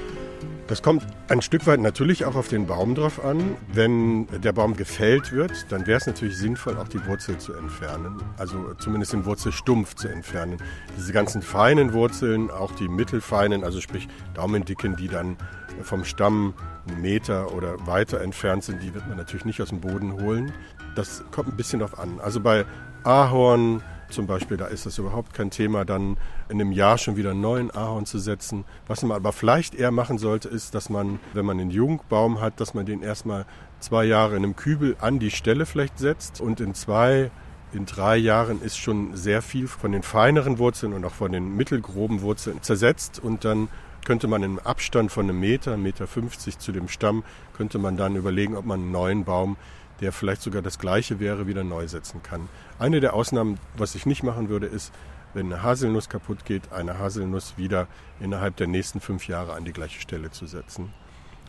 Das 0.69 0.81
kommt 0.81 1.05
ein 1.29 1.43
Stück 1.43 1.67
weit 1.67 1.81
natürlich 1.81 2.25
auch 2.25 2.37
auf 2.37 2.49
den 2.49 2.67
Baum 2.67 2.95
drauf 2.95 3.23
an. 3.25 3.57
Wenn 3.73 4.27
der 4.41 4.53
Baum 4.53 4.75
gefällt 4.77 5.33
wird, 5.33 5.71
dann 5.71 5.87
wäre 5.87 5.99
es 5.99 6.07
natürlich 6.07 6.39
sinnvoll, 6.39 6.79
auch 6.79 6.89
die 6.89 7.05
Wurzel 7.07 7.37
zu 7.39 7.53
entfernen. 7.53 8.23
Also 8.39 8.73
zumindest 8.75 9.13
den 9.13 9.25
Wurzelstumpf 9.25 9.97
zu 9.97 10.09
entfernen. 10.09 10.59
Diese 10.97 11.13
ganzen 11.13 11.43
feinen 11.43 11.93
Wurzeln, 11.93 12.51
auch 12.51 12.73
die 12.73 12.89
mittelfeinen, 12.89 13.65
also 13.65 13.81
sprich 13.81 14.09
Daumendicken, 14.35 14.97
die 14.97 15.09
dann 15.09 15.37
vom 15.83 16.05
Stamm 16.05 16.55
einen 16.87 17.03
Meter 17.03 17.53
oder 17.55 17.87
weiter 17.87 18.21
entfernt 18.21 18.65
sind, 18.65 18.83
die 18.83 18.95
wird 18.95 19.07
man 19.09 19.17
natürlich 19.17 19.45
nicht 19.45 19.61
aus 19.61 19.71
dem 19.71 19.81
Boden 19.81 20.13
holen. 20.23 20.53
Das 20.95 21.25
kommt 21.33 21.49
ein 21.49 21.57
bisschen 21.57 21.81
darauf 21.81 21.99
an. 21.99 22.21
Also 22.21 22.41
bei 22.41 22.65
Ahorn, 23.05 23.83
zum 24.13 24.27
Beispiel, 24.27 24.57
da 24.57 24.67
ist 24.67 24.87
das 24.87 24.99
überhaupt 24.99 25.35
kein 25.35 25.51
Thema, 25.51 25.85
dann 25.85 26.17
in 26.49 26.61
einem 26.61 26.73
Jahr 26.73 26.99
schon 26.99 27.17
wieder 27.17 27.31
einen 27.31 27.41
neuen 27.41 27.71
Ahorn 27.71 28.07
zu 28.07 28.19
setzen. 28.19 28.65
Was 28.87 29.03
man 29.03 29.17
aber 29.17 29.33
vielleicht 29.33 29.75
eher 29.75 29.91
machen 29.91 30.19
sollte, 30.19 30.49
ist, 30.49 30.75
dass 30.75 30.91
man, 30.91 31.19
wenn 31.33 31.47
man 31.47 31.59
einen 31.59 31.71
Jungbaum 31.71 32.41
hat, 32.41 32.61
dass 32.61 32.75
man 32.75 32.87
den 32.87 33.03
erstmal 33.03 33.47
zwei 33.81 34.05
Jahre 34.05 34.37
in 34.37 34.45
einem 34.45 34.57
Kübel 34.57 34.97
an 35.01 35.19
die 35.19 35.31
Stelle 35.31 35.67
vielleicht 35.67 35.99
setzt 35.99 36.41
und 36.41 36.61
in 36.61 36.75
zwei 36.75 37.31
in 37.73 37.87
drei 37.87 38.19
Jahren 38.19 38.61
ist 38.61 38.77
schon 38.77 39.17
sehr 39.17 39.41
viel 39.41 39.67
von 39.67 39.93
den 39.93 40.03
feineren 40.03 40.59
Wurzeln 40.59 40.93
und 40.93 41.05
auch 41.07 41.15
von 41.15 41.33
den 41.33 41.57
mittelgroben 41.57 42.21
Wurzeln 42.21 42.63
zersetzt 42.63 43.19
und 43.19 43.47
dann 43.47 43.69
könnte 44.05 44.27
man 44.27 44.43
im 44.43 44.59
Abstand 44.59 45.13
von 45.13 45.29
einem 45.29 45.41
Meter, 45.41 45.77
Meter 45.77 46.07
50 46.07 46.59
zu 46.59 46.73
dem 46.73 46.89
Stamm, 46.89 47.25
könnte 47.57 47.79
man 47.79 47.97
dann 47.97 48.17
überlegen, 48.17 48.57
ob 48.57 48.67
man 48.67 48.81
einen 48.81 48.91
neuen 48.91 49.25
Baum 49.25 49.57
der 50.03 50.13
vielleicht 50.13 50.43
sogar 50.43 50.61
das 50.61 50.79
gleiche 50.79 51.21
wäre, 51.21 51.47
wieder 51.47 51.65
neu 51.65 51.89
setzen 51.89 52.23
kann. 52.23 52.49
Eine 52.79 53.01
der 53.01 53.15
Ausnahmen, 53.15 53.59
was 53.77 53.95
ich 53.95 54.05
nicht 54.05 54.23
machen 54.23 54.49
würde, 54.49 54.67
ist, 54.67 54.93
wenn 55.33 55.47
eine 55.47 55.63
Haselnuss 55.63 56.09
kaputt 56.09 56.45
geht, 56.45 56.73
eine 56.73 56.99
Haselnuss 56.99 57.57
wieder 57.57 57.87
innerhalb 58.21 58.57
der 58.57 58.67
nächsten 58.67 59.01
fünf 59.01 59.29
Jahre 59.29 59.55
an 59.55 59.65
die 59.65 59.73
gleiche 59.73 60.01
Stelle 60.01 60.31
zu 60.31 60.47
setzen. 60.47 60.93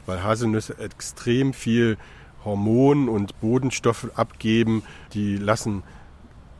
Weil 0.06 0.24
Haselnüsse 0.24 0.78
extrem 0.78 1.54
viel 1.54 1.98
Hormon 2.46 3.10
und 3.10 3.40
Bodenstoffe 3.42 4.12
abgeben, 4.16 4.84
die 5.14 5.38
lassen 5.38 5.84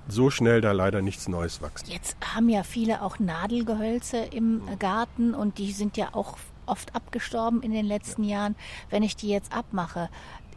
so 0.08 0.30
schnell 0.30 0.62
da 0.62 0.72
leider 0.72 1.02
nichts 1.02 1.28
Neues 1.28 1.62
wachsen. 1.62 1.90
Jetzt 1.90 2.18
haben 2.34 2.50
ja 2.50 2.64
viele 2.64 3.02
auch 3.02 3.20
Nadelgehölze 3.20 4.18
im 4.18 4.62
Garten 4.80 5.34
und 5.34 5.58
die 5.58 5.72
sind 5.72 5.96
ja 5.96 6.10
auch 6.14 6.38
oft 6.66 6.96
abgestorben 6.96 7.62
in 7.62 7.72
den 7.72 7.86
letzten 7.86 8.24
ja. 8.24 8.38
Jahren. 8.38 8.56
Wenn 8.90 9.04
ich 9.04 9.16
die 9.16 9.30
jetzt 9.30 9.54
abmache, 9.54 10.10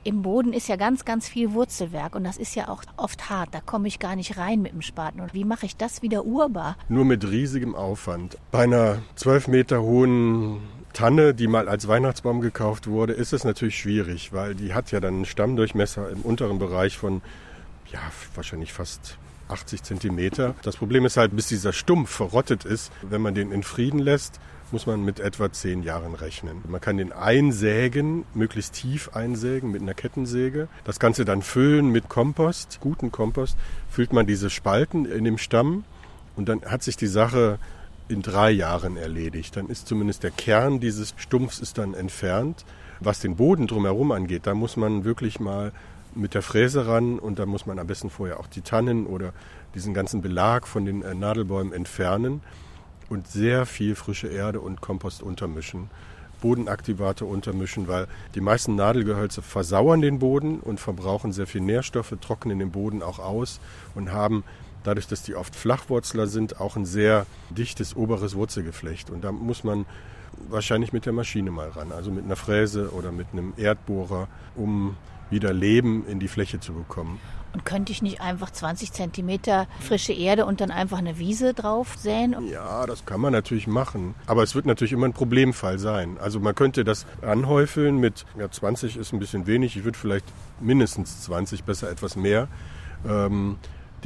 im 0.06 0.22
Boden 0.22 0.52
ist 0.52 0.68
ja 0.68 0.76
ganz, 0.76 1.04
ganz 1.04 1.28
viel 1.28 1.52
Wurzelwerk 1.52 2.14
und 2.14 2.24
das 2.24 2.36
ist 2.36 2.54
ja 2.54 2.68
auch 2.68 2.82
oft 2.96 3.28
hart. 3.28 3.48
Da 3.52 3.60
komme 3.60 3.88
ich 3.88 3.98
gar 3.98 4.14
nicht 4.14 4.38
rein 4.38 4.62
mit 4.62 4.72
dem 4.72 4.82
Spaten. 4.82 5.20
Und 5.20 5.34
wie 5.34 5.44
mache 5.44 5.66
ich 5.66 5.76
das 5.76 6.00
wieder 6.00 6.24
urbar? 6.24 6.76
Nur 6.88 7.04
mit 7.04 7.28
riesigem 7.28 7.74
Aufwand. 7.74 8.38
Bei 8.52 8.60
einer 8.60 8.98
zwölf 9.16 9.48
Meter 9.48 9.82
hohen 9.82 10.60
Tanne, 10.92 11.34
die 11.34 11.48
mal 11.48 11.68
als 11.68 11.88
Weihnachtsbaum 11.88 12.40
gekauft 12.40 12.86
wurde, 12.86 13.12
ist 13.14 13.32
es 13.32 13.44
natürlich 13.44 13.78
schwierig, 13.78 14.32
weil 14.32 14.54
die 14.54 14.74
hat 14.74 14.92
ja 14.92 15.00
dann 15.00 15.14
einen 15.14 15.24
Stammdurchmesser 15.24 16.08
im 16.08 16.22
unteren 16.22 16.58
Bereich 16.58 16.96
von, 16.96 17.20
ja, 17.92 18.00
wahrscheinlich 18.34 18.72
fast 18.72 19.18
80 19.48 19.82
Zentimeter. 19.82 20.54
Das 20.62 20.76
Problem 20.76 21.04
ist 21.04 21.16
halt, 21.16 21.34
bis 21.34 21.48
dieser 21.48 21.72
Stumpf 21.72 22.10
verrottet 22.10 22.64
ist, 22.64 22.92
wenn 23.02 23.22
man 23.22 23.34
den 23.34 23.50
in 23.50 23.64
Frieden 23.64 23.98
lässt, 23.98 24.40
muss 24.72 24.86
man 24.86 25.04
mit 25.04 25.20
etwa 25.20 25.52
zehn 25.52 25.82
Jahren 25.82 26.14
rechnen. 26.14 26.62
Man 26.68 26.80
kann 26.80 26.96
den 26.96 27.12
einsägen, 27.12 28.24
möglichst 28.34 28.74
tief 28.74 29.10
einsägen 29.14 29.70
mit 29.70 29.82
einer 29.82 29.94
Kettensäge. 29.94 30.68
Das 30.84 30.98
Ganze 30.98 31.24
dann 31.24 31.42
füllen 31.42 31.90
mit 31.90 32.08
Kompost, 32.08 32.78
guten 32.80 33.12
Kompost, 33.12 33.56
füllt 33.88 34.12
man 34.12 34.26
diese 34.26 34.50
Spalten 34.50 35.04
in 35.04 35.24
dem 35.24 35.38
Stamm 35.38 35.84
und 36.34 36.48
dann 36.48 36.62
hat 36.62 36.82
sich 36.82 36.96
die 36.96 37.06
Sache 37.06 37.58
in 38.08 38.22
drei 38.22 38.50
Jahren 38.50 38.96
erledigt. 38.96 39.56
Dann 39.56 39.68
ist 39.68 39.86
zumindest 39.86 40.22
der 40.22 40.30
Kern 40.30 40.80
dieses 40.80 41.14
Stumpfs 41.16 41.58
ist 41.58 41.78
dann 41.78 41.94
entfernt. 41.94 42.64
Was 43.00 43.20
den 43.20 43.36
Boden 43.36 43.66
drumherum 43.66 44.10
angeht, 44.12 44.46
da 44.46 44.54
muss 44.54 44.76
man 44.76 45.04
wirklich 45.04 45.38
mal 45.38 45.72
mit 46.14 46.34
der 46.34 46.42
Fräse 46.42 46.86
ran 46.86 47.18
und 47.18 47.38
da 47.38 47.46
muss 47.46 47.66
man 47.66 47.78
am 47.78 47.86
besten 47.86 48.10
vorher 48.10 48.40
auch 48.40 48.46
die 48.46 48.62
Tannen 48.62 49.06
oder 49.06 49.32
diesen 49.74 49.92
ganzen 49.92 50.22
Belag 50.22 50.66
von 50.66 50.86
den 50.86 51.02
äh, 51.02 51.14
Nadelbäumen 51.14 51.74
entfernen 51.74 52.40
und 53.08 53.28
sehr 53.28 53.66
viel 53.66 53.94
frische 53.94 54.28
Erde 54.28 54.60
und 54.60 54.80
Kompost 54.80 55.22
untermischen. 55.22 55.90
Bodenaktivator 56.40 57.28
untermischen, 57.28 57.88
weil 57.88 58.06
die 58.34 58.40
meisten 58.40 58.76
Nadelgehölze 58.76 59.42
versauern 59.42 60.02
den 60.02 60.18
Boden 60.18 60.60
und 60.60 60.80
verbrauchen 60.80 61.32
sehr 61.32 61.46
viel 61.46 61.62
Nährstoffe, 61.62 62.14
trocknen 62.20 62.58
den 62.58 62.70
Boden 62.70 63.02
auch 63.02 63.18
aus 63.18 63.58
und 63.94 64.12
haben 64.12 64.44
dadurch, 64.84 65.06
dass 65.06 65.22
die 65.22 65.34
oft 65.34 65.56
Flachwurzler 65.56 66.26
sind, 66.26 66.60
auch 66.60 66.76
ein 66.76 66.84
sehr 66.84 67.26
dichtes 67.50 67.96
oberes 67.96 68.34
Wurzelgeflecht. 68.34 69.10
Und 69.10 69.24
da 69.24 69.32
muss 69.32 69.64
man 69.64 69.86
wahrscheinlich 70.48 70.92
mit 70.92 71.06
der 71.06 71.12
Maschine 71.12 71.50
mal 71.50 71.70
ran, 71.70 71.92
also 71.92 72.10
mit 72.10 72.24
einer 72.24 72.36
Fräse 72.36 72.90
oder 72.90 73.12
mit 73.12 73.28
einem 73.32 73.54
Erdbohrer, 73.56 74.28
um 74.54 74.96
wieder 75.30 75.52
Leben 75.52 76.06
in 76.06 76.20
die 76.20 76.28
Fläche 76.28 76.60
zu 76.60 76.72
bekommen. 76.72 77.18
Und 77.56 77.64
könnte 77.64 77.90
ich 77.90 78.02
nicht 78.02 78.20
einfach 78.20 78.50
20 78.50 78.92
Zentimeter 78.92 79.66
frische 79.80 80.12
Erde 80.12 80.44
und 80.44 80.60
dann 80.60 80.70
einfach 80.70 80.98
eine 80.98 81.18
Wiese 81.18 81.54
drauf 81.54 81.94
säen? 81.96 82.36
Ja, 82.50 82.84
das 82.84 83.06
kann 83.06 83.18
man 83.18 83.32
natürlich 83.32 83.66
machen. 83.66 84.14
Aber 84.26 84.42
es 84.42 84.54
wird 84.54 84.66
natürlich 84.66 84.92
immer 84.92 85.06
ein 85.06 85.14
Problemfall 85.14 85.78
sein. 85.78 86.18
Also 86.20 86.38
man 86.38 86.54
könnte 86.54 86.84
das 86.84 87.06
anhäufeln 87.22 87.96
mit, 87.96 88.26
ja 88.38 88.50
20 88.50 88.98
ist 88.98 89.14
ein 89.14 89.20
bisschen 89.20 89.46
wenig, 89.46 89.74
ich 89.74 89.84
würde 89.84 89.96
vielleicht 89.96 90.26
mindestens 90.60 91.22
20, 91.22 91.64
besser 91.64 91.90
etwas 91.90 92.14
mehr. 92.14 92.48
Ähm, 93.08 93.56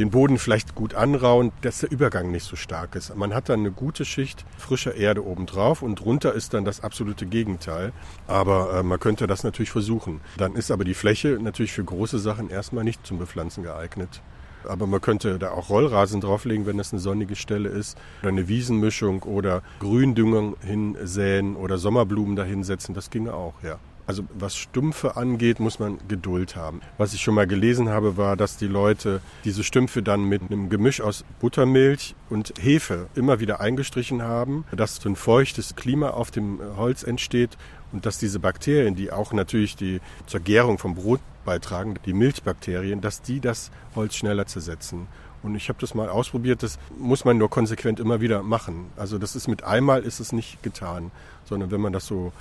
den 0.00 0.10
Boden 0.10 0.38
vielleicht 0.38 0.74
gut 0.74 0.94
anrauen, 0.94 1.52
dass 1.60 1.80
der 1.80 1.92
Übergang 1.92 2.30
nicht 2.30 2.44
so 2.44 2.56
stark 2.56 2.94
ist. 2.94 3.14
Man 3.14 3.34
hat 3.34 3.50
dann 3.50 3.60
eine 3.60 3.70
gute 3.70 4.06
Schicht 4.06 4.46
frischer 4.56 4.94
Erde 4.94 5.24
obendrauf 5.24 5.82
und 5.82 5.96
drunter 5.96 6.32
ist 6.32 6.54
dann 6.54 6.64
das 6.64 6.82
absolute 6.82 7.26
Gegenteil. 7.26 7.92
Aber 8.26 8.78
äh, 8.78 8.82
man 8.82 8.98
könnte 8.98 9.26
das 9.26 9.44
natürlich 9.44 9.70
versuchen. 9.70 10.22
Dann 10.38 10.54
ist 10.54 10.70
aber 10.70 10.84
die 10.84 10.94
Fläche 10.94 11.38
natürlich 11.40 11.72
für 11.72 11.84
große 11.84 12.18
Sachen 12.18 12.48
erstmal 12.48 12.82
nicht 12.82 13.06
zum 13.06 13.18
Bepflanzen 13.18 13.62
geeignet. 13.62 14.22
Aber 14.64 14.86
man 14.86 15.02
könnte 15.02 15.38
da 15.38 15.50
auch 15.50 15.68
Rollrasen 15.68 16.22
drauflegen, 16.22 16.64
wenn 16.64 16.78
das 16.78 16.92
eine 16.92 17.00
sonnige 17.00 17.36
Stelle 17.36 17.68
ist. 17.68 17.98
Oder 18.22 18.30
eine 18.30 18.48
Wiesenmischung 18.48 19.22
oder 19.24 19.62
Gründüngung 19.80 20.56
hinsäen 20.64 21.56
oder 21.56 21.76
Sommerblumen 21.76 22.36
dahinsetzen. 22.36 22.94
Das 22.94 23.10
ginge 23.10 23.34
auch, 23.34 23.54
ja. 23.62 23.78
Also 24.10 24.24
was 24.34 24.56
Stümpfe 24.56 25.16
angeht, 25.16 25.60
muss 25.60 25.78
man 25.78 25.98
Geduld 26.08 26.56
haben. 26.56 26.80
Was 26.98 27.14
ich 27.14 27.20
schon 27.20 27.36
mal 27.36 27.46
gelesen 27.46 27.90
habe, 27.90 28.16
war, 28.16 28.36
dass 28.36 28.56
die 28.56 28.66
Leute 28.66 29.20
diese 29.44 29.62
Stümpfe 29.62 30.02
dann 30.02 30.24
mit 30.24 30.42
einem 30.42 30.68
Gemisch 30.68 31.00
aus 31.00 31.24
Buttermilch 31.38 32.16
und 32.28 32.52
Hefe 32.60 33.06
immer 33.14 33.38
wieder 33.38 33.60
eingestrichen 33.60 34.22
haben, 34.22 34.64
dass 34.76 34.96
so 34.96 35.08
ein 35.08 35.14
feuchtes 35.14 35.76
Klima 35.76 36.10
auf 36.10 36.32
dem 36.32 36.58
Holz 36.76 37.04
entsteht 37.04 37.56
und 37.92 38.04
dass 38.04 38.18
diese 38.18 38.40
Bakterien, 38.40 38.96
die 38.96 39.12
auch 39.12 39.32
natürlich 39.32 39.76
die 39.76 40.00
zur 40.26 40.40
Gärung 40.40 40.78
vom 40.78 40.96
Brot 40.96 41.20
beitragen, 41.44 41.94
die 42.04 42.12
Milchbakterien, 42.12 43.00
dass 43.00 43.22
die 43.22 43.38
das 43.38 43.70
Holz 43.94 44.16
schneller 44.16 44.46
zersetzen. 44.46 45.06
Und 45.44 45.54
ich 45.54 45.68
habe 45.68 45.78
das 45.80 45.94
mal 45.94 46.08
ausprobiert, 46.08 46.64
das 46.64 46.80
muss 46.98 47.24
man 47.24 47.38
nur 47.38 47.48
konsequent 47.48 48.00
immer 48.00 48.20
wieder 48.20 48.42
machen. 48.42 48.86
Also 48.96 49.18
das 49.18 49.36
ist 49.36 49.46
mit 49.46 49.62
einmal 49.62 50.02
ist 50.02 50.18
es 50.18 50.32
nicht 50.32 50.64
getan, 50.64 51.12
sondern 51.44 51.70
wenn 51.70 51.80
man 51.80 51.92
das 51.92 52.06
so 52.06 52.32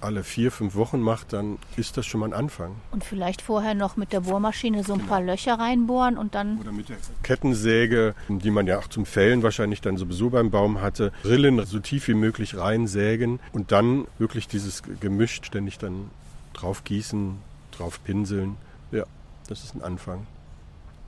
alle 0.00 0.24
vier, 0.24 0.52
fünf 0.52 0.74
Wochen 0.74 1.00
macht, 1.00 1.32
dann 1.32 1.58
ist 1.76 1.96
das 1.96 2.06
schon 2.06 2.20
mal 2.20 2.26
ein 2.26 2.32
Anfang. 2.32 2.76
Und 2.90 3.04
vielleicht 3.04 3.42
vorher 3.42 3.74
noch 3.74 3.96
mit 3.96 4.12
der 4.12 4.20
Bohrmaschine 4.20 4.84
so 4.84 4.94
ein 4.94 5.06
paar 5.06 5.20
Löcher 5.20 5.58
reinbohren 5.58 6.16
und 6.18 6.34
dann. 6.34 6.58
Oder 6.60 6.72
mit 6.72 6.88
der 6.88 6.96
Kettensäge, 7.22 8.14
die 8.28 8.50
man 8.50 8.66
ja 8.66 8.78
auch 8.78 8.88
zum 8.88 9.06
Fällen 9.06 9.42
wahrscheinlich 9.42 9.80
dann 9.80 9.96
sowieso 9.96 10.30
beim 10.30 10.50
Baum 10.50 10.80
hatte, 10.80 11.12
Rillen 11.24 11.64
so 11.66 11.78
tief 11.78 12.08
wie 12.08 12.14
möglich 12.14 12.56
reinsägen 12.56 13.40
und 13.52 13.72
dann 13.72 14.06
wirklich 14.18 14.48
dieses 14.48 14.82
Gemisch 15.00 15.40
ständig 15.42 15.78
dann 15.78 16.10
drauf 16.52 16.84
gießen, 16.84 17.38
drauf 17.72 18.02
pinseln. 18.04 18.56
Ja, 18.92 19.04
das 19.48 19.64
ist 19.64 19.74
ein 19.74 19.82
Anfang. 19.82 20.26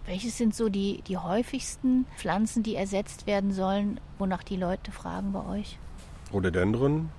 Welches 0.06 0.38
sind 0.38 0.54
so 0.54 0.70
die, 0.70 1.02
die 1.06 1.18
häufigsten 1.18 2.06
Pflanzen, 2.16 2.62
die 2.62 2.76
ersetzt 2.76 3.26
werden 3.26 3.52
sollen, 3.52 4.00
wonach 4.18 4.42
die 4.42 4.56
Leute 4.56 4.90
fragen 4.90 5.32
bei 5.32 5.44
euch? 5.44 5.78
Rhododendron, 6.32 7.10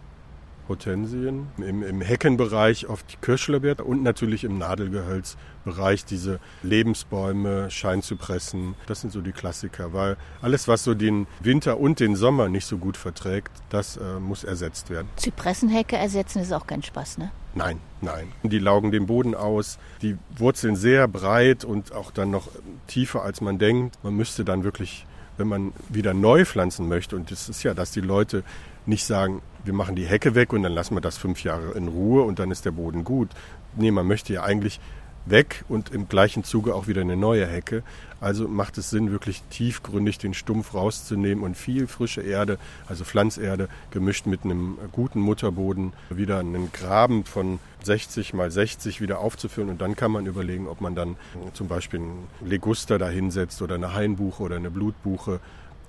Hortensien, 0.70 1.48
im, 1.58 1.84
im 1.84 2.02
Heckenbereich 2.02 2.88
oft 2.88 3.12
die 3.12 3.18
Kirschlorbeer 3.18 3.86
und 3.86 4.04
natürlich 4.04 4.44
im 4.44 4.58
Nadelgehölzbereich 4.58 6.06
diese 6.06 6.40
Lebensbäume, 6.64 7.70
Scheinzypressen. 7.70 8.76
Das 8.88 9.02
sind 9.02 9.12
so 9.12 9.22
die 9.22 9.32
Klassiker, 9.32 9.92
weil 9.92 10.16
alles, 10.42 10.68
was 10.68 10.84
so 10.84 10.94
den 10.94 11.28
Winter 11.42 11.80
und 11.80 12.00
den 12.00 12.16
Sommer 12.16 12.48
nicht 12.48 12.66
so 12.66 12.78
gut 12.78 12.96
verträgt, 12.96 13.52
das 13.70 13.98
äh, 13.98 14.20
muss 14.20 14.44
ersetzt 14.44 14.90
werden. 14.90 15.10
Zypressenhecke 15.18 15.98
ersetzen 15.98 16.42
ist 16.42 16.54
auch 16.54 16.68
kein 16.68 16.84
Spaß, 16.84 17.18
ne? 17.18 17.32
Nein, 17.56 17.80
nein. 18.00 18.32
Die 18.44 18.60
laugen 18.60 18.92
den 18.92 19.08
Boden 19.08 19.34
aus, 19.34 19.80
die 20.04 20.18
Wurzeln 20.38 20.76
sehr 20.76 21.08
breit 21.08 21.66
und 21.66 21.94
auch 21.94 22.12
dann 22.12 22.30
noch 22.30 22.48
tiefer, 22.86 23.24
als 23.24 23.42
man 23.42 23.58
denkt. 23.58 23.98
Man 24.04 24.14
müsste 24.14 24.46
dann 24.46 24.64
wirklich 24.64 25.06
wenn 25.40 25.48
man 25.48 25.74
wieder 25.88 26.14
neu 26.14 26.46
pflanzen 26.46 26.88
möchte, 26.88 27.16
und 27.16 27.32
das 27.32 27.50
ist 27.50 27.64
ja, 27.64 27.74
dass 27.74 27.92
die 27.92 28.02
Leute 28.02 28.44
nicht 28.90 29.06
sagen, 29.06 29.42
wir 29.64 29.74
machen 29.74 29.96
die 29.96 30.06
Hecke 30.06 30.36
weg 30.36 30.52
und 30.52 30.64
dann 30.64 30.74
lassen 30.74 30.96
wir 30.96 31.02
das 31.02 31.18
fünf 31.18 31.44
Jahre 31.44 31.72
in 31.72 31.88
Ruhe 31.88 32.24
und 32.24 32.40
dann 32.40 32.52
ist 32.52 32.66
der 32.66 32.72
Boden 32.72 33.04
gut. 33.04 33.30
Nee, 33.76 33.92
man 33.92 34.08
möchte 34.08 34.34
ja 34.34 34.44
eigentlich 34.44 34.80
weg 35.26 35.64
und 35.70 35.92
im 35.92 36.08
gleichen 36.08 36.44
Zuge 36.44 36.74
auch 36.74 36.88
wieder 36.88 37.02
eine 37.02 37.16
neue 37.16 37.46
Hecke. 37.46 37.84
Also 38.22 38.48
macht 38.48 38.78
es 38.78 38.90
Sinn, 38.90 39.12
wirklich 39.12 39.44
tiefgründig 39.50 40.18
den 40.18 40.34
Stumpf 40.34 40.74
rauszunehmen 40.74 41.44
und 41.44 41.56
viel 41.56 41.88
frische 41.88 42.22
Erde, 42.22 42.58
also 42.88 43.04
Pflanzerde, 43.04 43.70
gemischt 43.92 44.26
mit 44.26 44.44
einem 44.44 44.78
guten 44.92 45.20
Mutterboden, 45.20 45.94
wieder 46.10 46.40
einen 46.40 46.72
Graben 46.74 47.24
von 47.26 47.60
60 47.84 48.34
mal 48.34 48.52
60 48.52 49.00
wieder 49.02 49.20
aufzufüllen. 49.20 49.70
Und 49.70 49.82
dann 49.82 49.96
kann 49.96 50.12
man 50.12 50.26
überlegen, 50.26 50.68
ob 50.68 50.82
man 50.82 50.96
dann 50.96 51.16
zum 51.54 51.68
Beispiel 51.68 52.00
einen 52.00 52.28
Leguster 52.44 52.98
da 52.98 53.10
hinsetzt 53.10 53.62
oder 53.62 53.76
eine 53.76 53.94
Hainbuche 53.94 54.44
oder 54.44 54.58
eine 54.58 54.72
Blutbuche 54.72 55.40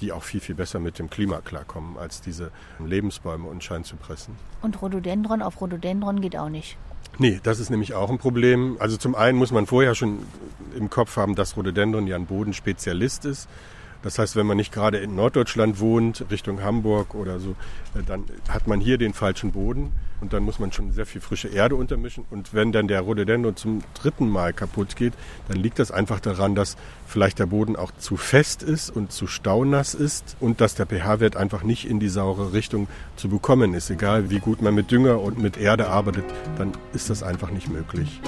die 0.01 0.13
auch 0.13 0.23
viel, 0.23 0.41
viel 0.41 0.55
besser 0.55 0.79
mit 0.79 0.99
dem 0.99 1.11
Klima 1.11 1.41
klarkommen 1.41 1.99
als 1.99 2.21
diese 2.21 2.51
Lebensbäume 2.79 3.49
und 3.49 3.63
Scheinzypressen. 3.63 4.35
Und 4.63 4.81
Rhododendron 4.81 5.43
auf 5.43 5.61
Rhododendron 5.61 6.21
geht 6.21 6.37
auch 6.37 6.49
nicht. 6.49 6.77
Nee, 7.19 7.41
das 7.43 7.61
ist 7.61 7.71
nämlich 7.71 7.95
auch 7.95 8.11
ein 8.11 8.19
Problem. 8.19 8.77
Also 8.79 8.97
zum 8.97 9.15
einen 9.15 9.37
muss 9.37 9.53
man 9.53 9.67
vorher 9.67 9.95
schon 9.95 10.21
im 10.77 10.91
Kopf 10.91 11.17
haben, 11.17 11.35
dass 11.35 11.57
Rhododendron 11.57 12.07
ja 12.07 12.17
ein 12.17 12.27
Bodenspezialist 12.27 13.25
ist. 13.25 13.49
Das 14.03 14.19
heißt, 14.19 14.37
wenn 14.37 14.47
man 14.47 14.57
nicht 14.57 14.73
gerade 14.73 14.99
in 14.99 15.15
Norddeutschland 15.15 15.81
wohnt, 15.81 16.25
Richtung 16.31 16.63
Hamburg 16.63 17.15
oder 17.15 17.39
so, 17.39 17.51
äh, 17.95 18.03
dann 18.07 18.25
hat 18.49 18.67
man 18.67 18.81
hier 18.81 18.99
den 18.99 19.13
falschen 19.13 19.53
Boden 19.53 19.93
und 20.21 20.33
dann 20.33 20.43
muss 20.43 20.59
man 20.59 20.73
schon 20.73 20.93
sehr 20.93 21.07
viel 21.07 21.21
frische 21.21 21.49
Erde 21.49 21.75
untermischen. 21.77 22.25
Und 22.31 22.53
wenn 22.55 22.73
dann 22.73 22.89
der 22.89 23.01
Rhododendron 23.01 23.57
zum 23.57 23.83
dritten 23.95 24.29
Mal 24.29 24.53
kaputt 24.53 24.97
geht, 24.97 25.15
dann 25.49 25.59
liegt 25.59 25.79
das 25.79 25.91
einfach 25.91 26.21
daran, 26.21 26.55
dass 26.55 26.77
vielleicht 27.07 27.39
der 27.39 27.47
Boden 27.47 27.77
auch 27.77 27.93
zu 27.99 28.17
fest 28.17 28.63
ist 28.63 28.91
und 28.91 29.13
zu 29.13 29.27
staunass 29.27 29.95
ist 29.95 30.37
und 30.41 30.61
dass 30.61 30.75
der 30.75 30.87
pH-Wert 30.87 31.37
einfach 31.37 31.63
nicht 31.63 31.89
in 31.89 32.01
die 32.01 32.09
saure 32.09 32.53
Richtung 32.53 32.89
zu 33.17 33.29
bekommen 33.29 33.75
ist. 33.75 33.91
Egal 33.91 34.31
wie 34.31 34.39
gut 34.39 34.63
man 34.63 34.75
mit 34.75 34.91
Dünger 34.91 35.21
und 35.21 35.39
mit 35.39 35.57
Erde 35.57 35.89
arbeitet, 35.89 36.25
dann 36.57 36.73
ist 36.93 37.11
das 37.11 37.23
einfach 37.23 37.51
nicht 37.51 37.69
möglich. 37.69 38.21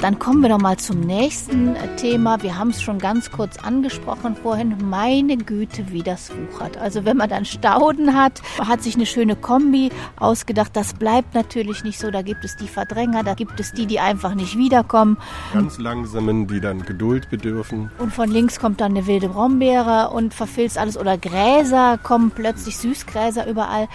Dann 0.00 0.18
kommen 0.18 0.42
wir 0.42 0.50
doch 0.50 0.58
mal 0.58 0.76
zum 0.76 1.00
nächsten 1.00 1.74
äh, 1.74 1.96
Thema. 1.96 2.42
Wir 2.42 2.58
haben 2.58 2.68
es 2.68 2.82
schon 2.82 2.98
ganz 2.98 3.30
kurz 3.30 3.56
angesprochen 3.56 4.36
vorhin. 4.36 4.76
Meine 4.90 5.38
Güte, 5.38 5.90
wie 5.90 6.02
das 6.02 6.30
wuchert. 6.36 6.76
Also 6.76 7.06
wenn 7.06 7.16
man 7.16 7.30
dann 7.30 7.46
Stauden 7.46 8.14
hat, 8.14 8.42
hat 8.58 8.82
sich 8.82 8.96
eine 8.96 9.06
schöne 9.06 9.36
Kombi 9.36 9.90
ausgedacht. 10.16 10.76
Das 10.76 10.92
bleibt 10.92 11.34
natürlich 11.34 11.82
nicht 11.82 11.98
so. 11.98 12.10
Da 12.10 12.20
gibt 12.20 12.44
es 12.44 12.56
die 12.56 12.68
Verdränger, 12.68 13.24
da 13.24 13.32
gibt 13.32 13.58
es 13.58 13.72
die, 13.72 13.86
die 13.86 13.98
einfach 13.98 14.34
nicht 14.34 14.58
wiederkommen. 14.58 15.16
Ganz 15.54 15.78
langsamen, 15.78 16.46
die 16.46 16.60
dann 16.60 16.84
Geduld 16.84 17.30
bedürfen. 17.30 17.90
Und 17.98 18.12
von 18.12 18.30
links 18.30 18.60
kommt 18.60 18.82
dann 18.82 18.92
eine 18.92 19.06
wilde 19.06 19.30
Brombeere 19.30 20.10
und 20.10 20.34
verfilzt 20.34 20.76
alles. 20.76 20.98
Oder 20.98 21.16
Gräser 21.16 21.98
kommen 22.02 22.32
plötzlich, 22.32 22.76
Süßgräser 22.76 23.48
überall. 23.48 23.88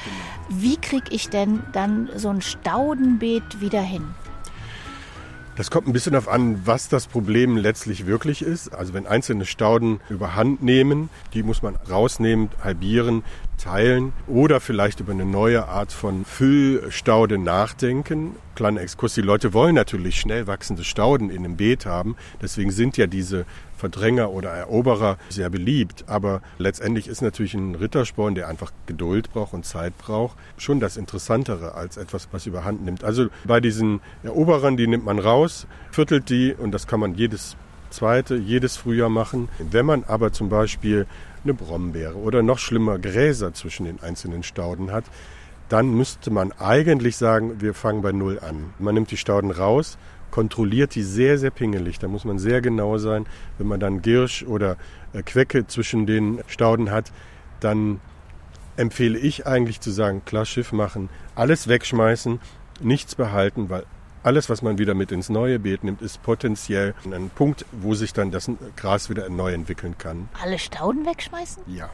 Wie 0.50 0.78
kriege 0.78 1.12
ich 1.12 1.30
denn 1.30 1.62
dann 1.74 2.10
so 2.16 2.30
ein 2.30 2.42
Staudenbeet 2.42 3.62
wieder 3.62 3.82
hin? 3.82 4.04
Das 5.58 5.70
kommt 5.70 5.88
ein 5.88 5.94
bisschen 5.94 6.14
darauf 6.14 6.30
an, 6.30 6.66
was 6.66 6.88
das 6.88 7.08
Problem 7.08 7.58
letztlich 7.58 8.06
wirklich 8.06 8.42
ist. 8.42 8.74
Also 8.74 8.94
wenn 8.94 9.06
einzelne 9.06 9.46
Stauden 9.46 10.00
überhand 10.10 10.64
nehmen, 10.64 11.10
die 11.34 11.44
muss 11.44 11.62
man 11.62 11.76
rausnehmen, 11.76 12.50
halbieren, 12.64 13.24
teilen 13.62 14.14
oder 14.28 14.60
vielleicht 14.60 15.00
über 15.00 15.12
eine 15.12 15.26
neue 15.26 15.68
Art 15.68 15.92
von 15.92 16.26
Füllstaude 16.26 17.38
nachdenken. 17.38 18.36
Kleiner 18.56 18.82
Exkurs, 18.82 19.14
die 19.14 19.22
Leute 19.22 19.54
wollen 19.54 19.76
natürlich 19.76 20.20
schnell 20.20 20.48
wachsende 20.48 20.84
Stauden 20.84 21.30
in 21.30 21.46
einem 21.46 21.58
Beet 21.58 21.86
haben. 21.86 22.16
Deswegen 22.42 22.72
sind 22.72 22.98
ja 22.98 23.08
diese 23.08 23.46
Verdränger 23.78 24.32
oder 24.32 24.50
Eroberer 24.50 25.18
sehr 25.30 25.50
beliebt. 25.50 26.06
Aber 26.08 26.42
letztendlich 26.58 27.08
ist 27.08 27.22
natürlich 27.22 27.54
ein 27.54 27.76
Rittersporn, 27.76 28.36
der 28.36 28.48
einfach 28.48 28.72
Geduld 28.86 29.32
braucht 29.32 29.54
und 29.54 29.66
Zeit 29.66 29.98
braucht, 29.98 30.38
schon 30.58 30.80
das 30.80 30.98
Interessantere 30.98 31.76
als 31.76 31.98
etwas, 31.98 32.28
was 32.32 32.46
überhand 32.46 32.84
nimmt. 32.84 33.04
Also 33.04 33.28
bei 33.44 33.60
diesen 33.60 34.02
Eroberern, 34.24 34.78
die 34.78 34.88
nimmt 34.88 35.06
man 35.06 35.20
raus, 35.20 35.68
viertelt 35.92 36.30
die 36.30 36.54
und 36.54 36.72
das 36.72 36.88
kann 36.88 37.00
man 37.00 37.16
jedes 37.16 37.56
zweite, 37.92 38.36
jedes 38.36 38.78
Frühjahr 38.78 39.10
machen. 39.10 39.50
Wenn 39.60 39.86
man 39.86 40.04
aber 40.04 40.32
zum 40.32 40.50
Beispiel 40.50 41.06
eine 41.44 41.54
Brombeere 41.54 42.16
oder 42.16 42.44
noch 42.44 42.60
schlimmer 42.60 43.00
Gräser 43.00 43.54
zwischen 43.54 43.86
den 43.86 44.02
einzelnen 44.02 44.44
Stauden 44.44 44.92
hat, 44.92 45.06
dann 45.70 45.94
müsste 45.96 46.32
man 46.32 46.52
eigentlich 46.54 47.18
sagen, 47.18 47.62
wir 47.62 47.74
fangen 47.74 48.02
bei 48.02 48.12
Null 48.12 48.40
an. 48.40 48.74
Man 48.80 48.96
nimmt 48.96 49.12
die 49.12 49.18
Stauden 49.18 49.52
raus 49.52 49.98
kontrolliert 50.32 50.96
die 50.96 51.04
sehr, 51.04 51.38
sehr 51.38 51.52
pingelig. 51.52 52.00
Da 52.00 52.08
muss 52.08 52.26
man 52.26 52.40
sehr 52.40 52.62
genau 52.62 52.98
sein. 52.98 53.26
Wenn 53.58 53.68
man 53.68 53.80
dann 53.80 54.02
Girsch 54.02 54.44
oder 54.44 54.78
äh, 55.14 55.22
Quecke 55.22 55.68
zwischen 55.68 56.08
den 56.08 56.42
Stauden 56.48 56.90
hat, 56.90 57.12
dann 57.60 58.00
empfehle 58.78 59.20
ich 59.20 59.46
eigentlich 59.46 59.82
zu 59.82 59.92
sagen, 59.92 60.24
klar 60.26 60.46
Schiff 60.46 60.72
machen, 60.72 61.10
alles 61.36 61.68
wegschmeißen, 61.68 62.40
nichts 62.80 63.14
behalten, 63.14 63.70
weil 63.70 63.84
alles, 64.24 64.50
was 64.50 64.62
man 64.62 64.78
wieder 64.78 64.94
mit 64.94 65.12
ins 65.12 65.30
neue 65.30 65.60
Beet 65.60 65.84
nimmt, 65.84 66.02
ist 66.02 66.22
potenziell 66.24 66.94
ein 67.06 67.30
Punkt, 67.30 67.66
wo 67.72 67.96
sich 67.96 68.14
dann 68.14 68.32
das 68.32 68.50
Gras 68.76 69.10
wieder 69.10 69.30
neu 69.30 69.54
entwickeln 69.54 69.98
kann. 69.98 70.30
Alle 70.42 70.60
Stauden 70.60 71.06
wegschmeißen? 71.06 71.64
Ja. 71.68 71.90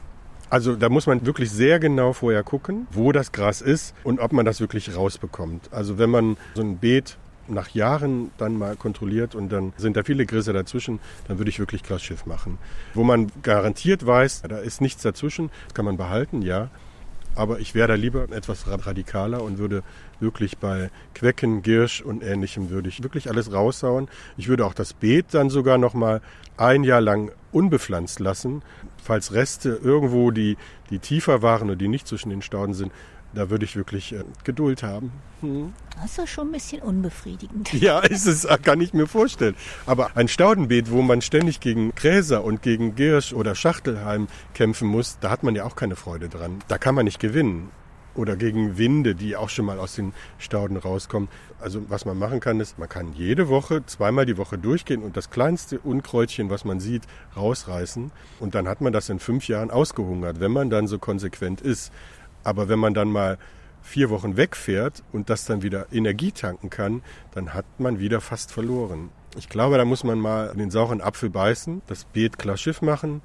Also 0.49 0.75
da 0.75 0.87
muss 0.87 1.07
man 1.07 1.25
wirklich 1.25 1.51
sehr 1.51 1.79
genau 1.79 2.13
vorher 2.13 2.43
gucken, 2.43 2.87
wo 2.91 3.11
das 3.11 3.33
Gras 3.33 3.61
ist 3.61 3.93
und 4.03 4.19
ob 4.19 4.31
man 4.31 4.45
das 4.45 4.61
wirklich 4.61 4.95
rausbekommt. 4.95 5.73
Also 5.73 5.97
wenn 5.97 6.09
man 6.09 6.37
so 6.55 6.61
ein 6.61 6.77
Beet 6.77 7.17
nach 7.49 7.69
Jahren 7.69 8.31
dann 8.37 8.57
mal 8.57 8.75
kontrolliert 8.75 9.35
und 9.35 9.49
dann 9.51 9.73
sind 9.77 9.97
da 9.97 10.03
viele 10.03 10.25
Grisse 10.25 10.53
dazwischen, 10.53 10.99
dann 11.27 11.37
würde 11.37 11.49
ich 11.49 11.59
wirklich 11.59 11.83
Glasschiff 11.83 12.25
machen. 12.25 12.57
Wo 12.93 13.03
man 13.03 13.31
garantiert 13.41 14.05
weiß, 14.05 14.43
da 14.47 14.57
ist 14.57 14.81
nichts 14.81 15.01
dazwischen, 15.01 15.49
das 15.65 15.73
kann 15.73 15.85
man 15.85 15.97
behalten, 15.97 16.41
ja. 16.41 16.69
Aber 17.37 17.59
ich 17.59 17.75
wäre 17.75 17.89
da 17.89 17.93
lieber 17.93 18.23
etwas 18.31 18.65
radikaler 18.67 19.43
und 19.43 19.59
würde 19.59 19.83
wirklich 20.19 20.57
bei 20.57 20.89
Quecken, 21.13 21.61
Girsch 21.61 22.01
und 22.01 22.23
ähnlichem 22.23 22.71
würde 22.71 22.89
ich 22.89 23.03
wirklich 23.03 23.29
alles 23.29 23.53
raushauen. 23.53 24.09
Ich 24.37 24.47
würde 24.47 24.65
auch 24.65 24.73
das 24.73 24.93
Beet 24.93 25.27
dann 25.35 25.51
sogar 25.51 25.77
noch 25.77 25.93
mal 25.93 26.21
ein 26.57 26.83
Jahr 26.83 26.99
lang 26.99 27.31
unbepflanzt 27.51 28.19
lassen, 28.19 28.63
falls 29.01 29.33
Reste 29.33 29.79
irgendwo, 29.83 30.31
die, 30.31 30.57
die 30.89 30.97
tiefer 30.97 31.43
waren 31.43 31.69
und 31.69 31.79
die 31.79 31.87
nicht 31.87 32.07
zwischen 32.07 32.31
den 32.31 32.41
Stauden 32.41 32.73
sind, 32.73 32.91
da 33.37 33.51
würde 33.51 33.65
ich 33.65 33.75
wirklich 33.75 34.13
äh, 34.13 34.23
Geduld 34.43 34.81
haben. 34.83 35.11
Hm. 35.41 35.73
Das 36.01 36.17
ist 36.17 36.29
schon 36.29 36.49
ein 36.49 36.51
bisschen 36.51 36.81
unbefriedigend. 36.81 37.71
Ja, 37.73 37.99
ist 38.03 38.25
es, 38.25 38.47
kann 38.63 38.81
ich 38.81 38.93
mir 38.93 39.07
vorstellen. 39.07 39.55
Aber 39.85 40.11
ein 40.15 40.27
Staudenbeet, 40.27 40.91
wo 40.91 41.01
man 41.01 41.21
ständig 41.21 41.59
gegen 41.59 41.93
Gräser 41.93 42.43
und 42.43 42.61
gegen 42.61 42.95
Girsch 42.95 43.33
oder 43.33 43.53
Schachtelhalm 43.53 44.27
kämpfen 44.53 44.87
muss, 44.87 45.19
da 45.21 45.29
hat 45.29 45.43
man 45.43 45.55
ja 45.55 45.65
auch 45.65 45.75
keine 45.75 45.95
Freude 45.95 46.29
dran. 46.29 46.59
Da 46.67 46.77
kann 46.77 46.95
man 46.95 47.05
nicht 47.05 47.19
gewinnen. 47.19 47.69
Oder 48.15 48.35
gegen 48.35 48.79
Winde, 48.79 49.13
die 49.13 49.35
auch 49.35 49.49
schon 49.49 49.65
mal 49.65 49.77
aus 49.77 49.93
den 49.93 50.11
Stauden 50.39 50.77
rauskommen. 50.77 51.29
Also 51.59 51.87
was 51.87 52.05
man 52.05 52.17
machen 52.17 52.39
kann, 52.39 52.59
ist, 52.59 52.79
man 52.79 52.89
kann 52.89 53.13
jede 53.13 53.47
Woche, 53.47 53.85
zweimal 53.85 54.25
die 54.25 54.37
Woche 54.37 54.57
durchgehen 54.57 55.03
und 55.03 55.15
das 55.15 55.29
kleinste 55.29 55.77
Unkräutchen, 55.79 56.49
was 56.49 56.65
man 56.65 56.79
sieht, 56.79 57.03
rausreißen. 57.35 58.11
Und 58.39 58.55
dann 58.55 58.67
hat 58.67 58.81
man 58.81 58.91
das 58.91 59.09
in 59.09 59.19
fünf 59.19 59.47
Jahren 59.47 59.69
ausgehungert, 59.69 60.39
wenn 60.39 60.51
man 60.51 60.71
dann 60.71 60.87
so 60.87 60.97
konsequent 60.97 61.61
ist. 61.61 61.91
Aber 62.47 62.69
wenn 62.69 62.79
man 62.79 62.93
dann 62.93 63.11
mal 63.11 63.37
vier 63.81 64.09
Wochen 64.09 64.37
wegfährt 64.37 65.03
und 65.11 65.29
das 65.29 65.43
dann 65.43 65.63
wieder 65.63 65.87
Energie 65.91 66.31
tanken 66.31 66.69
kann, 66.69 67.01
dann 67.33 67.53
hat 67.53 67.65
man 67.77 67.99
wieder 67.99 68.21
fast 68.21 68.53
verloren. 68.53 69.09
Ich 69.37 69.49
glaube, 69.49 69.77
da 69.77 69.83
muss 69.83 70.05
man 70.05 70.17
mal 70.17 70.53
den 70.55 70.71
sauren 70.71 71.01
Apfel 71.01 71.29
beißen, 71.29 71.81
das 71.87 72.05
Beet 72.05 72.39
klar 72.39 72.55
Schiff 72.55 72.81
machen, 72.81 73.21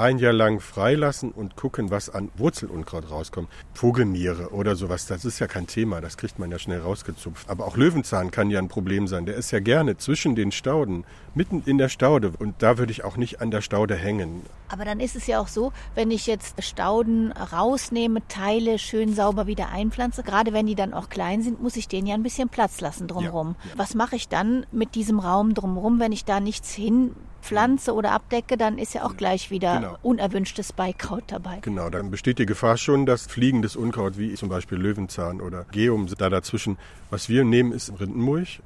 ein 0.00 0.18
Jahr 0.18 0.32
lang 0.32 0.60
freilassen 0.60 1.30
und 1.30 1.56
gucken, 1.56 1.90
was 1.90 2.10
an 2.10 2.30
Wurzelunkraut 2.36 3.10
rauskommt. 3.10 3.48
Vogelmiere 3.74 4.50
oder 4.50 4.74
sowas, 4.76 5.06
das 5.06 5.24
ist 5.24 5.38
ja 5.38 5.46
kein 5.46 5.66
Thema, 5.66 6.00
das 6.00 6.16
kriegt 6.16 6.38
man 6.38 6.50
ja 6.50 6.58
schnell 6.58 6.80
rausgezupft. 6.80 7.48
Aber 7.48 7.66
auch 7.66 7.76
Löwenzahn 7.76 8.30
kann 8.30 8.50
ja 8.50 8.58
ein 8.58 8.68
Problem 8.68 9.06
sein. 9.06 9.26
Der 9.26 9.36
ist 9.36 9.50
ja 9.50 9.60
gerne 9.60 9.96
zwischen 9.96 10.34
den 10.34 10.52
Stauden, 10.52 11.04
mitten 11.34 11.62
in 11.66 11.78
der 11.78 11.88
Staude. 11.88 12.32
Und 12.38 12.62
da 12.62 12.78
würde 12.78 12.92
ich 12.92 13.04
auch 13.04 13.16
nicht 13.16 13.40
an 13.40 13.50
der 13.50 13.60
Staude 13.60 13.94
hängen. 13.94 14.42
Aber 14.68 14.84
dann 14.84 15.00
ist 15.00 15.16
es 15.16 15.26
ja 15.26 15.40
auch 15.40 15.48
so, 15.48 15.72
wenn 15.94 16.10
ich 16.10 16.26
jetzt 16.26 16.62
Stauden 16.62 17.32
rausnehme, 17.32 18.26
Teile 18.28 18.78
schön 18.78 19.14
sauber 19.14 19.46
wieder 19.46 19.70
einpflanze, 19.70 20.22
gerade 20.22 20.52
wenn 20.52 20.66
die 20.66 20.74
dann 20.74 20.94
auch 20.94 21.08
klein 21.08 21.42
sind, 21.42 21.60
muss 21.60 21.76
ich 21.76 21.88
denen 21.88 22.06
ja 22.06 22.14
ein 22.14 22.22
bisschen 22.22 22.48
Platz 22.48 22.80
lassen 22.80 23.08
drumherum. 23.08 23.56
Ja. 23.64 23.78
Was 23.78 23.94
mache 23.94 24.16
ich 24.16 24.28
dann 24.28 24.64
mit 24.72 24.94
diesem 24.94 25.18
Raum 25.18 25.54
drumherum, 25.54 26.00
wenn 26.00 26.12
ich 26.12 26.24
da 26.24 26.40
nichts 26.40 26.72
hin 26.72 27.14
pflanze 27.40 27.94
oder 27.94 28.12
abdecke, 28.12 28.56
dann 28.56 28.78
ist 28.78 28.94
ja 28.94 29.04
auch 29.04 29.16
gleich 29.16 29.50
wieder 29.50 29.76
genau. 29.80 29.96
unerwünschtes 30.02 30.72
Beikraut 30.72 31.24
dabei. 31.28 31.58
Genau, 31.62 31.90
dann 31.90 32.10
besteht 32.10 32.38
die 32.38 32.46
Gefahr 32.46 32.76
schon, 32.76 33.06
dass 33.06 33.26
fliegendes 33.26 33.76
Unkraut 33.76 34.18
wie 34.18 34.34
zum 34.34 34.48
Beispiel 34.48 34.78
Löwenzahn 34.78 35.40
oder 35.40 35.64
Geum 35.72 36.06
da 36.06 36.30
dazwischen. 36.30 36.78
Was 37.10 37.28
wir 37.28 37.44
nehmen, 37.44 37.72
ist 37.72 37.92
Rindenmulch. 38.00 38.60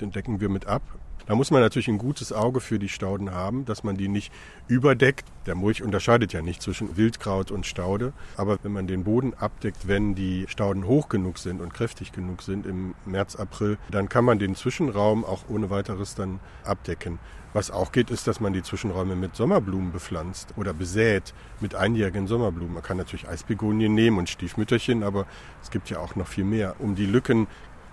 Den 0.00 0.10
decken 0.10 0.40
wir 0.40 0.48
mit 0.48 0.66
ab. 0.66 0.82
Da 1.26 1.36
muss 1.36 1.50
man 1.50 1.60
natürlich 1.60 1.88
ein 1.88 1.98
gutes 1.98 2.32
Auge 2.32 2.60
für 2.60 2.78
die 2.78 2.88
Stauden 2.88 3.30
haben, 3.30 3.64
dass 3.64 3.84
man 3.84 3.96
die 3.96 4.08
nicht 4.08 4.32
überdeckt. 4.66 5.24
Der 5.46 5.54
Mulch 5.54 5.82
unterscheidet 5.82 6.32
ja 6.32 6.42
nicht 6.42 6.62
zwischen 6.62 6.96
Wildkraut 6.96 7.50
und 7.50 7.64
Staude. 7.64 8.12
Aber 8.36 8.58
wenn 8.62 8.72
man 8.72 8.86
den 8.86 9.04
Boden 9.04 9.32
abdeckt, 9.34 9.86
wenn 9.86 10.14
die 10.14 10.46
Stauden 10.48 10.86
hoch 10.86 11.08
genug 11.08 11.38
sind 11.38 11.60
und 11.60 11.72
kräftig 11.72 12.12
genug 12.12 12.42
sind 12.42 12.66
im 12.66 12.94
März, 13.06 13.36
April, 13.36 13.78
dann 13.90 14.08
kann 14.08 14.24
man 14.24 14.38
den 14.38 14.56
Zwischenraum 14.56 15.24
auch 15.24 15.44
ohne 15.48 15.70
weiteres 15.70 16.14
dann 16.14 16.40
abdecken. 16.64 17.18
Was 17.54 17.70
auch 17.70 17.92
geht, 17.92 18.10
ist, 18.10 18.26
dass 18.26 18.40
man 18.40 18.52
die 18.52 18.62
Zwischenräume 18.62 19.14
mit 19.14 19.36
Sommerblumen 19.36 19.92
bepflanzt 19.92 20.54
oder 20.56 20.72
besät 20.72 21.34
mit 21.60 21.74
einjährigen 21.74 22.26
Sommerblumen. 22.26 22.74
Man 22.74 22.82
kann 22.82 22.96
natürlich 22.96 23.28
Eisbegonien 23.28 23.94
nehmen 23.94 24.18
und 24.18 24.30
Stiefmütterchen, 24.30 25.02
aber 25.02 25.26
es 25.62 25.70
gibt 25.70 25.90
ja 25.90 25.98
auch 25.98 26.16
noch 26.16 26.26
viel 26.26 26.44
mehr, 26.44 26.76
um 26.78 26.94
die 26.94 27.06
Lücken 27.06 27.46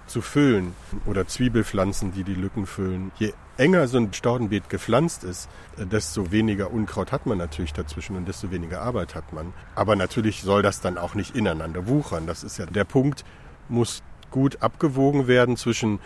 zu 0.07 0.21
füllen 0.21 0.73
oder 1.05 1.27
Zwiebelpflanzen, 1.27 2.13
die 2.13 2.23
die 2.23 2.33
Lücken 2.33 2.65
füllen. 2.65 3.11
Je 3.19 3.33
enger 3.57 3.87
so 3.87 3.97
ein 3.97 4.13
Staudenbeet 4.13 4.69
gepflanzt 4.69 5.23
ist, 5.23 5.49
desto 5.77 6.31
weniger 6.31 6.71
Unkraut 6.71 7.11
hat 7.11 7.25
man 7.25 7.37
natürlich 7.37 7.73
dazwischen 7.73 8.15
und 8.15 8.27
desto 8.27 8.51
weniger 8.51 8.81
Arbeit 8.81 9.13
hat 9.13 9.33
man. 9.33 9.53
Aber 9.75 9.95
natürlich 9.95 10.41
soll 10.41 10.61
das 10.61 10.81
dann 10.81 10.97
auch 10.97 11.13
nicht 11.13 11.35
ineinander 11.35 11.87
wuchern. 11.87 12.25
Das 12.25 12.43
ist 12.43 12.57
ja 12.57 12.65
der 12.65 12.85
Punkt, 12.85 13.23
muss 13.67 14.01
gut 14.31 14.61
abgewogen 14.61 15.27
werden 15.27 15.57
zwischen 15.57 15.99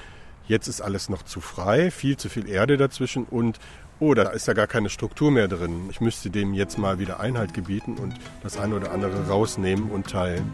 Jetzt 0.47 0.67
ist 0.67 0.81
alles 0.81 1.09
noch 1.09 1.23
zu 1.23 1.39
frei, 1.39 1.89
viel 1.89 2.17
zu 2.17 2.29
viel 2.29 2.49
Erde 2.49 2.77
dazwischen 2.77 3.23
und 3.23 3.59
oh, 3.99 4.13
da 4.13 4.23
ist 4.23 4.47
ja 4.47 4.53
gar 4.53 4.67
keine 4.67 4.89
Struktur 4.89 5.31
mehr 5.31 5.47
drin. 5.47 5.87
Ich 5.89 6.01
müsste 6.01 6.29
dem 6.29 6.53
jetzt 6.53 6.77
mal 6.77 6.99
wieder 6.99 7.19
Einhalt 7.19 7.53
gebieten 7.53 7.97
und 7.97 8.15
das 8.41 8.57
eine 8.57 8.75
oder 8.75 8.91
andere 8.91 9.27
rausnehmen 9.27 9.89
und 9.89 10.09
teilen. 10.09 10.51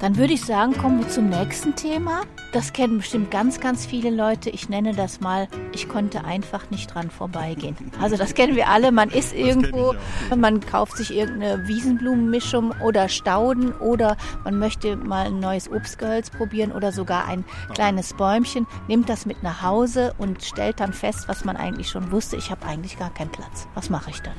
Dann 0.00 0.16
würde 0.16 0.32
ich 0.32 0.42
sagen, 0.42 0.72
kommen 0.78 0.98
wir 1.00 1.08
zum 1.10 1.28
nächsten 1.28 1.76
Thema. 1.76 2.22
Das 2.52 2.72
kennen 2.72 2.96
bestimmt 2.98 3.30
ganz, 3.30 3.60
ganz 3.60 3.84
viele 3.84 4.08
Leute. 4.08 4.48
Ich 4.48 4.70
nenne 4.70 4.94
das 4.94 5.20
mal, 5.20 5.46
ich 5.74 5.90
konnte 5.90 6.24
einfach 6.24 6.70
nicht 6.70 6.94
dran 6.94 7.10
vorbeigehen. 7.10 7.76
Also 8.00 8.16
das 8.16 8.32
kennen 8.32 8.56
wir 8.56 8.68
alle. 8.68 8.92
Man 8.92 9.10
ist 9.10 9.34
irgendwo, 9.34 9.94
man 10.34 10.60
kauft 10.60 10.96
sich 10.96 11.14
irgendeine 11.14 11.68
Wiesenblumenmischung 11.68 12.72
oder 12.82 13.10
Stauden 13.10 13.72
oder 13.72 14.16
man 14.42 14.58
möchte 14.58 14.96
mal 14.96 15.26
ein 15.26 15.38
neues 15.38 15.70
Obstgehölz 15.70 16.30
probieren 16.30 16.72
oder 16.72 16.92
sogar 16.92 17.28
ein 17.28 17.44
kleines 17.74 18.14
Bäumchen, 18.14 18.66
nimmt 18.88 19.10
das 19.10 19.26
mit 19.26 19.42
nach 19.42 19.62
Hause 19.62 20.14
und 20.16 20.42
stellt 20.42 20.80
dann 20.80 20.94
fest, 20.94 21.28
was 21.28 21.44
man 21.44 21.58
eigentlich 21.58 21.90
schon 21.90 22.10
wusste. 22.10 22.36
Ich 22.36 22.50
habe 22.50 22.64
eigentlich 22.64 22.98
gar 22.98 23.12
keinen 23.12 23.30
Platz. 23.30 23.68
Was 23.74 23.90
mache 23.90 24.08
ich 24.08 24.20
dann? 24.20 24.34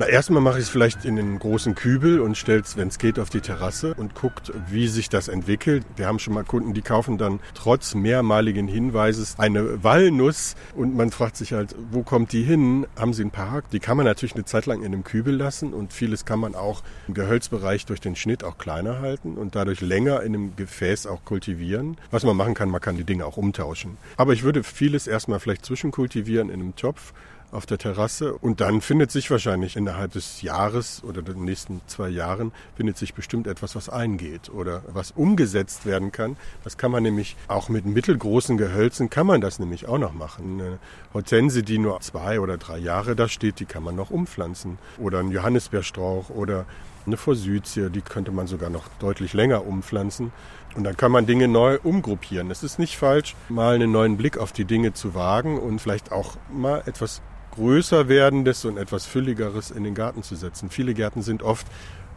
Na, 0.00 0.08
erstmal 0.08 0.40
mache 0.40 0.56
ich 0.56 0.64
es 0.64 0.70
vielleicht 0.70 1.04
in 1.04 1.16
den 1.16 1.38
großen 1.38 1.74
Kübel 1.74 2.20
und 2.20 2.38
stelle 2.38 2.62
es, 2.62 2.78
wenn 2.78 2.88
es 2.88 2.96
geht, 2.96 3.18
auf 3.18 3.28
die 3.28 3.42
Terrasse 3.42 3.92
und 3.98 4.14
guckt, 4.14 4.50
wie 4.70 4.88
sich 4.88 5.10
das 5.10 5.28
entwickelt. 5.28 5.84
Wir 5.96 6.06
haben 6.06 6.18
schon 6.18 6.32
mal 6.32 6.42
Kunden, 6.42 6.72
die 6.72 6.80
kaufen 6.80 7.18
dann 7.18 7.38
trotz 7.52 7.94
mehrmaligen 7.94 8.66
Hinweises 8.66 9.34
eine 9.38 9.84
Walnuss 9.84 10.56
und 10.74 10.96
man 10.96 11.10
fragt 11.10 11.36
sich 11.36 11.52
halt, 11.52 11.74
wo 11.90 12.02
kommt 12.02 12.32
die 12.32 12.42
hin? 12.42 12.86
Haben 12.98 13.12
sie 13.12 13.20
einen 13.20 13.30
Park? 13.30 13.68
Die 13.72 13.78
kann 13.78 13.98
man 13.98 14.06
natürlich 14.06 14.34
eine 14.34 14.46
Zeit 14.46 14.64
lang 14.64 14.78
in 14.80 14.86
einem 14.86 15.04
Kübel 15.04 15.36
lassen 15.36 15.74
und 15.74 15.92
vieles 15.92 16.24
kann 16.24 16.40
man 16.40 16.54
auch 16.54 16.82
im 17.06 17.12
Gehölzbereich 17.12 17.84
durch 17.84 18.00
den 18.00 18.16
Schnitt 18.16 18.42
auch 18.42 18.56
kleiner 18.56 19.00
halten 19.00 19.34
und 19.34 19.54
dadurch 19.54 19.82
länger 19.82 20.22
in 20.22 20.34
einem 20.34 20.56
Gefäß 20.56 21.06
auch 21.08 21.26
kultivieren. 21.26 21.98
Was 22.10 22.24
man 22.24 22.38
machen 22.38 22.54
kann, 22.54 22.70
man 22.70 22.80
kann 22.80 22.96
die 22.96 23.04
Dinge 23.04 23.26
auch 23.26 23.36
umtauschen. 23.36 23.98
Aber 24.16 24.32
ich 24.32 24.44
würde 24.44 24.62
vieles 24.62 25.06
erstmal 25.06 25.40
vielleicht 25.40 25.66
zwischenkultivieren 25.66 26.48
in 26.48 26.62
einem 26.62 26.74
Topf 26.74 27.12
auf 27.52 27.66
der 27.66 27.78
Terrasse. 27.78 28.34
Und 28.34 28.60
dann 28.60 28.80
findet 28.80 29.10
sich 29.10 29.30
wahrscheinlich 29.30 29.76
innerhalb 29.76 30.12
des 30.12 30.42
Jahres 30.42 31.02
oder 31.04 31.22
den 31.22 31.44
nächsten 31.44 31.80
zwei 31.86 32.08
Jahren 32.08 32.52
findet 32.76 32.96
sich 32.96 33.14
bestimmt 33.14 33.46
etwas, 33.46 33.76
was 33.76 33.88
eingeht 33.88 34.50
oder 34.50 34.82
was 34.92 35.10
umgesetzt 35.12 35.86
werden 35.86 36.12
kann. 36.12 36.36
Das 36.64 36.78
kann 36.78 36.90
man 36.90 37.02
nämlich 37.02 37.36
auch 37.48 37.68
mit 37.68 37.86
mittelgroßen 37.86 38.56
Gehölzen 38.56 39.10
kann 39.10 39.26
man 39.26 39.40
das 39.40 39.58
nämlich 39.58 39.86
auch 39.86 39.98
noch 39.98 40.12
machen. 40.12 40.60
Eine 40.60 40.78
Hortense, 41.12 41.62
die 41.62 41.78
nur 41.78 42.00
zwei 42.00 42.40
oder 42.40 42.56
drei 42.58 42.78
Jahre 42.78 43.16
da 43.16 43.28
steht, 43.28 43.60
die 43.60 43.64
kann 43.64 43.82
man 43.82 43.96
noch 43.96 44.10
umpflanzen. 44.10 44.78
Oder 44.98 45.18
ein 45.20 45.30
Johannisbeerstrauch 45.30 46.30
oder 46.30 46.66
eine 47.06 47.16
Forsythie, 47.16 47.90
die 47.90 48.02
könnte 48.02 48.30
man 48.30 48.46
sogar 48.46 48.70
noch 48.70 48.84
deutlich 48.98 49.32
länger 49.32 49.66
umpflanzen. 49.66 50.32
Und 50.76 50.84
dann 50.84 50.96
kann 50.96 51.10
man 51.10 51.26
Dinge 51.26 51.48
neu 51.48 51.78
umgruppieren. 51.82 52.50
Es 52.50 52.62
ist 52.62 52.78
nicht 52.78 52.96
falsch, 52.96 53.34
mal 53.48 53.74
einen 53.74 53.90
neuen 53.90 54.16
Blick 54.16 54.38
auf 54.38 54.52
die 54.52 54.64
Dinge 54.64 54.92
zu 54.92 55.14
wagen 55.14 55.58
und 55.58 55.80
vielleicht 55.80 56.12
auch 56.12 56.36
mal 56.52 56.82
etwas 56.86 57.22
größer 57.54 58.08
werdendes 58.08 58.64
und 58.64 58.76
etwas 58.76 59.06
fülligeres 59.06 59.70
in 59.70 59.84
den 59.84 59.94
Garten 59.94 60.22
zu 60.22 60.36
setzen. 60.36 60.70
Viele 60.70 60.94
Gärten 60.94 61.22
sind 61.22 61.42
oft 61.42 61.66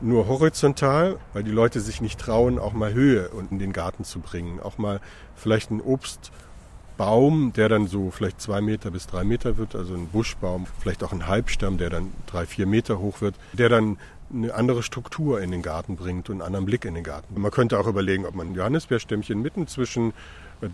nur 0.02 0.28
horizontal, 0.28 1.18
weil 1.34 1.44
die 1.44 1.52
Leute 1.52 1.80
sich 1.80 2.02
nicht 2.02 2.20
trauen, 2.20 2.60
auch 2.60 2.74
mal 2.74 2.94
Höhe 2.94 3.30
in 3.50 3.60
den 3.60 3.74
Garten 3.74 4.04
zu 4.04 4.20
bringen. 4.20 4.60
Auch 4.60 4.78
mal 4.78 5.00
vielleicht 5.36 5.72
ein 5.72 5.82
Obstbaum, 5.82 7.54
der 7.54 7.70
dann 7.70 7.88
so 7.88 8.12
vielleicht 8.12 8.42
zwei 8.42 8.62
Meter 8.62 8.92
bis 8.92 9.08
drei 9.08 9.24
Meter 9.24 9.58
wird, 9.58 9.76
also 9.76 9.94
ein 9.94 10.08
Buschbaum, 10.08 10.68
vielleicht 10.80 11.04
auch 11.04 11.14
ein 11.14 11.28
Halbstamm, 11.28 11.78
der 11.78 11.90
dann 11.90 12.12
drei, 12.28 12.46
vier 12.46 12.66
Meter 12.66 13.00
hoch 13.00 13.22
wird, 13.22 13.36
der 13.54 13.70
dann 13.70 13.98
eine 14.34 14.54
andere 14.54 14.84
Struktur 14.84 15.42
in 15.42 15.52
den 15.52 15.62
Garten 15.62 15.96
bringt 15.96 16.30
und 16.30 16.36
einen 16.36 16.48
anderen 16.48 16.66
Blick 16.66 16.86
in 16.86 16.96
den 16.96 17.04
Garten. 17.04 17.40
Man 17.40 17.52
könnte 17.52 17.80
auch 17.80 17.88
überlegen, 17.88 18.26
ob 18.26 18.36
man 18.36 18.48
ein 18.48 18.56
Johannisbeerstämmchen 18.56 19.42
mitten 19.42 19.68
zwischen 19.68 20.14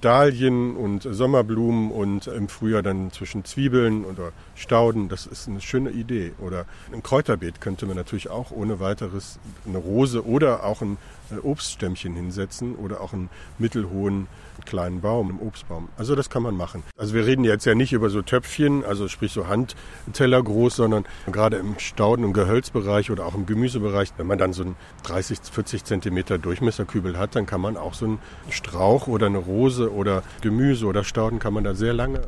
Dahlien 0.01 0.75
und 0.75 1.03
Sommerblumen 1.03 1.91
und 1.91 2.27
im 2.27 2.47
Frühjahr 2.47 2.83
dann 2.83 3.11
zwischen 3.11 3.45
Zwiebeln 3.45 4.05
oder 4.05 4.31
Stauden, 4.55 5.09
das 5.09 5.25
ist 5.25 5.47
eine 5.47 5.61
schöne 5.61 5.91
Idee. 5.91 6.33
Oder 6.39 6.65
ein 6.93 7.03
Kräuterbeet 7.03 7.61
könnte 7.61 7.85
man 7.85 7.95
natürlich 7.95 8.29
auch 8.29 8.51
ohne 8.51 8.79
weiteres 8.79 9.39
eine 9.67 9.77
Rose 9.77 10.25
oder 10.25 10.63
auch 10.63 10.81
ein 10.81 10.97
Obststämmchen 11.43 12.15
hinsetzen 12.15 12.75
oder 12.75 13.01
auch 13.01 13.13
einen 13.13 13.29
mittelhohen 13.57 14.27
kleinen 14.65 15.01
Baum, 15.01 15.29
einen 15.29 15.39
Obstbaum. 15.39 15.89
Also 15.97 16.15
das 16.15 16.29
kann 16.29 16.43
man 16.43 16.55
machen. 16.55 16.83
Also 16.97 17.13
wir 17.13 17.25
reden 17.25 17.43
jetzt 17.43 17.65
ja 17.65 17.75
nicht 17.75 17.93
über 17.93 18.09
so 18.09 18.21
Töpfchen, 18.21 18.83
also 18.83 19.07
sprich 19.07 19.31
so 19.31 19.47
Handteller 19.47 20.43
groß, 20.43 20.75
sondern 20.75 21.05
gerade 21.31 21.57
im 21.57 21.79
Stauden- 21.79 22.25
und 22.25 22.33
Gehölzbereich 22.33 23.11
oder 23.11 23.25
auch 23.25 23.35
im 23.35 23.45
Gemüsebereich, 23.45 24.13
wenn 24.17 24.27
man 24.27 24.37
dann 24.37 24.53
so 24.53 24.63
einen 24.63 24.75
30, 25.03 25.39
40 25.51 25.83
Zentimeter 25.85 26.37
Durchmesserkübel 26.37 27.17
hat, 27.17 27.35
dann 27.35 27.45
kann 27.45 27.61
man 27.61 27.77
auch 27.77 27.93
so 27.93 28.05
einen 28.05 28.19
Strauch 28.49 29.07
oder 29.07 29.27
eine 29.27 29.37
Rose 29.37 29.93
oder 29.93 30.23
Gemüse 30.41 30.85
oder 30.85 31.03
Stauden 31.03 31.39
kann 31.39 31.53
man 31.53 31.63
da 31.63 31.73
sehr 31.73 31.93
lange 31.93 32.21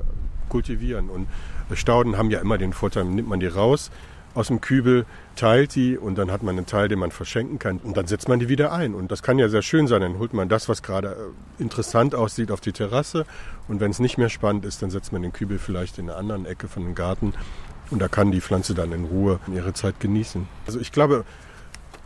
kultivieren. 0.49 1.09
Und 1.09 1.27
Stauden 1.73 2.17
haben 2.17 2.29
ja 2.31 2.39
immer 2.39 2.57
den 2.57 2.73
Vorteil, 2.73 3.05
nimmt 3.05 3.29
man 3.29 3.39
die 3.39 3.47
raus, 3.47 3.91
aus 4.33 4.47
dem 4.47 4.61
Kübel, 4.61 5.05
teilt 5.35 5.75
die 5.75 5.97
und 5.97 6.17
dann 6.17 6.31
hat 6.31 6.43
man 6.43 6.57
einen 6.57 6.65
Teil, 6.65 6.87
den 6.87 6.99
man 6.99 7.11
verschenken 7.11 7.59
kann 7.59 7.79
und 7.79 7.97
dann 7.97 8.07
setzt 8.07 8.29
man 8.29 8.39
die 8.39 8.49
wieder 8.49 8.71
ein. 8.71 8.93
Und 8.93 9.11
das 9.11 9.23
kann 9.23 9.39
ja 9.39 9.49
sehr 9.49 9.61
schön 9.61 9.87
sein. 9.87 10.01
Dann 10.01 10.19
holt 10.19 10.33
man 10.33 10.49
das, 10.49 10.69
was 10.69 10.83
gerade 10.83 11.09
äh, 11.59 11.61
interessant 11.61 12.15
aussieht, 12.15 12.51
auf 12.51 12.61
die 12.61 12.71
Terrasse 12.71 13.25
und 13.67 13.79
wenn 13.79 13.91
es 13.91 13.99
nicht 13.99 14.17
mehr 14.17 14.29
spannend 14.29 14.65
ist, 14.65 14.81
dann 14.81 14.91
setzt 14.91 15.11
man 15.11 15.21
den 15.21 15.33
Kübel 15.33 15.59
vielleicht 15.59 15.97
in 15.97 16.09
einer 16.09 16.17
anderen 16.17 16.45
Ecke 16.45 16.67
von 16.67 16.83
dem 16.83 16.95
Garten 16.95 17.33
und 17.89 17.99
da 17.99 18.07
kann 18.07 18.31
die 18.31 18.41
Pflanze 18.41 18.73
dann 18.73 18.91
in 18.91 19.05
Ruhe 19.05 19.39
ihre 19.53 19.73
Zeit 19.73 19.99
genießen. 19.99 20.47
Also 20.65 20.79
ich 20.79 20.91
glaube, 20.91 21.25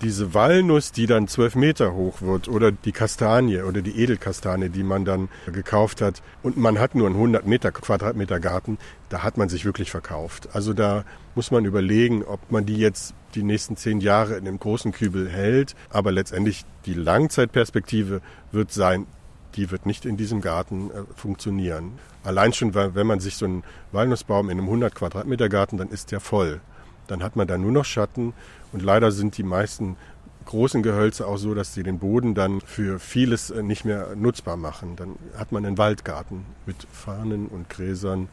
diese 0.01 0.33
Walnuss, 0.33 0.91
die 0.91 1.05
dann 1.05 1.27
zwölf 1.27 1.55
Meter 1.55 1.93
hoch 1.93 2.21
wird, 2.21 2.47
oder 2.47 2.71
die 2.71 2.91
Kastanie 2.91 3.61
oder 3.61 3.81
die 3.81 3.99
Edelkastanie, 3.99 4.69
die 4.69 4.83
man 4.83 5.05
dann 5.05 5.29
gekauft 5.51 6.01
hat, 6.01 6.21
und 6.43 6.57
man 6.57 6.79
hat 6.79 6.95
nur 6.95 7.07
einen 7.07 7.15
100 7.15 7.47
Meter 7.47 7.71
Quadratmeter 7.71 8.39
Garten, 8.39 8.77
da 9.09 9.23
hat 9.23 9.37
man 9.37 9.49
sich 9.49 9.65
wirklich 9.65 9.91
verkauft. 9.91 10.49
Also 10.53 10.73
da 10.73 11.05
muss 11.35 11.51
man 11.51 11.65
überlegen, 11.65 12.23
ob 12.23 12.51
man 12.51 12.65
die 12.65 12.77
jetzt 12.77 13.13
die 13.35 13.43
nächsten 13.43 13.77
zehn 13.77 13.99
Jahre 13.99 14.35
in 14.35 14.45
dem 14.45 14.59
großen 14.59 14.91
Kübel 14.91 15.29
hält, 15.29 15.75
aber 15.89 16.11
letztendlich 16.11 16.65
die 16.85 16.93
Langzeitperspektive 16.93 18.21
wird 18.51 18.71
sein, 18.71 19.07
die 19.55 19.71
wird 19.71 19.85
nicht 19.85 20.05
in 20.05 20.17
diesem 20.17 20.41
Garten 20.41 20.91
äh, 20.91 21.03
funktionieren. 21.15 21.93
Allein 22.23 22.53
schon, 22.53 22.73
weil, 22.73 22.95
wenn 22.95 23.07
man 23.07 23.19
sich 23.19 23.35
so 23.35 23.45
einen 23.45 23.63
Walnussbaum 23.91 24.49
in 24.49 24.57
einem 24.57 24.67
100 24.67 24.95
Quadratmeter 24.95 25.47
Garten, 25.49 25.77
dann 25.77 25.89
ist 25.89 26.11
der 26.11 26.19
voll. 26.19 26.59
Dann 27.07 27.23
hat 27.23 27.35
man 27.35 27.47
da 27.47 27.57
nur 27.57 27.71
noch 27.71 27.85
Schatten 27.85 28.33
und 28.71 28.81
leider 28.81 29.11
sind 29.11 29.37
die 29.37 29.43
meisten 29.43 29.97
großen 30.45 30.83
Gehölze 30.83 31.27
auch 31.27 31.37
so, 31.37 31.53
dass 31.53 31.73
sie 31.73 31.83
den 31.83 31.99
Boden 31.99 32.35
dann 32.35 32.61
für 32.61 32.99
vieles 32.99 33.49
äh, 33.49 33.63
nicht 33.63 33.83
mehr 33.83 34.15
nutzbar 34.15 34.57
machen. 34.57 34.95
Dann 34.95 35.15
hat 35.37 35.51
man 35.51 35.65
einen 35.65 35.77
Waldgarten 35.77 36.45
mit 36.65 36.87
Farnen 36.91 37.47
und 37.47 37.69
Gräsern 37.69 38.29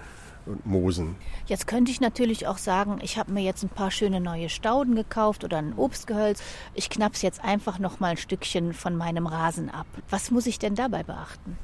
und 0.46 0.66
Moosen. 0.66 1.16
Jetzt 1.46 1.66
könnte 1.66 1.90
ich 1.90 2.00
natürlich 2.00 2.46
auch 2.46 2.58
sagen, 2.58 2.98
ich 3.02 3.16
habe 3.16 3.32
mir 3.32 3.42
jetzt 3.42 3.62
ein 3.62 3.68
paar 3.68 3.90
schöne 3.90 4.20
neue 4.20 4.48
Stauden 4.48 4.94
gekauft 4.94 5.44
oder 5.44 5.58
ein 5.58 5.74
Obstgehölz. 5.76 6.42
Ich 6.74 6.90
knapp's 6.90 7.22
jetzt 7.22 7.42
einfach 7.42 7.78
noch 7.78 8.00
mal 8.00 8.08
ein 8.08 8.16
Stückchen 8.16 8.72
von 8.72 8.96
meinem 8.96 9.26
Rasen 9.26 9.70
ab. 9.70 9.86
Was 10.10 10.30
muss 10.30 10.46
ich 10.46 10.58
denn 10.58 10.74
dabei 10.74 11.02
beachten? 11.02 11.56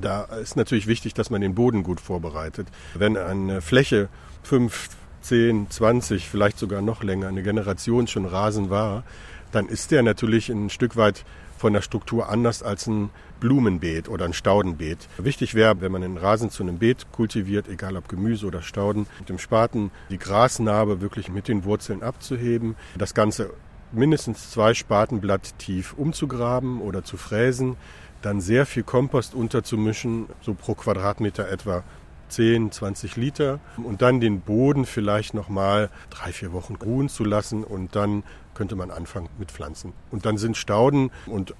Da 0.00 0.24
ist 0.24 0.56
natürlich 0.56 0.86
wichtig, 0.86 1.14
dass 1.14 1.30
man 1.30 1.40
den 1.40 1.54
Boden 1.54 1.82
gut 1.82 2.00
vorbereitet. 2.00 2.68
Wenn 2.94 3.16
eine 3.16 3.60
Fläche 3.60 4.08
fünf 4.42 4.90
10, 5.28 5.68
20, 5.68 6.26
vielleicht 6.26 6.58
sogar 6.58 6.80
noch 6.80 7.02
länger, 7.02 7.28
eine 7.28 7.42
Generation 7.42 8.06
schon 8.06 8.24
Rasen 8.24 8.70
war, 8.70 9.04
dann 9.52 9.68
ist 9.68 9.90
der 9.90 10.02
natürlich 10.02 10.48
ein 10.48 10.70
Stück 10.70 10.96
weit 10.96 11.26
von 11.58 11.74
der 11.74 11.82
Struktur 11.82 12.30
anders 12.30 12.62
als 12.62 12.86
ein 12.86 13.10
Blumenbeet 13.38 14.08
oder 14.08 14.24
ein 14.24 14.32
Staudenbeet. 14.32 15.06
Wichtig 15.18 15.54
wäre, 15.54 15.82
wenn 15.82 15.92
man 15.92 16.02
einen 16.02 16.16
Rasen 16.16 16.48
zu 16.48 16.62
einem 16.62 16.78
Beet 16.78 17.12
kultiviert, 17.12 17.68
egal 17.68 17.96
ob 17.98 18.08
Gemüse 18.08 18.46
oder 18.46 18.62
Stauden, 18.62 19.06
mit 19.18 19.28
dem 19.28 19.38
Spaten 19.38 19.90
die 20.08 20.18
Grasnarbe 20.18 21.02
wirklich 21.02 21.28
mit 21.28 21.46
den 21.46 21.64
Wurzeln 21.64 22.02
abzuheben, 22.02 22.74
das 22.96 23.12
Ganze 23.12 23.50
mindestens 23.92 24.50
zwei 24.50 24.72
Spatenblatt 24.72 25.58
tief 25.58 25.92
umzugraben 25.94 26.80
oder 26.80 27.04
zu 27.04 27.18
fräsen, 27.18 27.76
dann 28.22 28.40
sehr 28.40 28.64
viel 28.64 28.82
Kompost 28.82 29.34
unterzumischen, 29.34 30.26
so 30.40 30.54
pro 30.54 30.74
Quadratmeter 30.74 31.48
etwa 31.48 31.84
10, 32.28 32.72
20 32.72 33.16
Liter 33.16 33.60
und 33.76 34.02
dann 34.02 34.20
den 34.20 34.40
Boden 34.40 34.84
vielleicht 34.86 35.34
nochmal 35.34 35.90
drei, 36.10 36.32
vier 36.32 36.52
Wochen 36.52 36.76
ruhen 36.76 37.08
zu 37.08 37.24
lassen 37.24 37.64
und 37.64 37.96
dann 37.96 38.22
könnte 38.54 38.76
man 38.76 38.90
anfangen 38.90 39.28
mit 39.38 39.52
Pflanzen. 39.52 39.92
Und 40.10 40.26
dann 40.26 40.36
sind 40.36 40.56
Stauden 40.56 41.10
und 41.26 41.54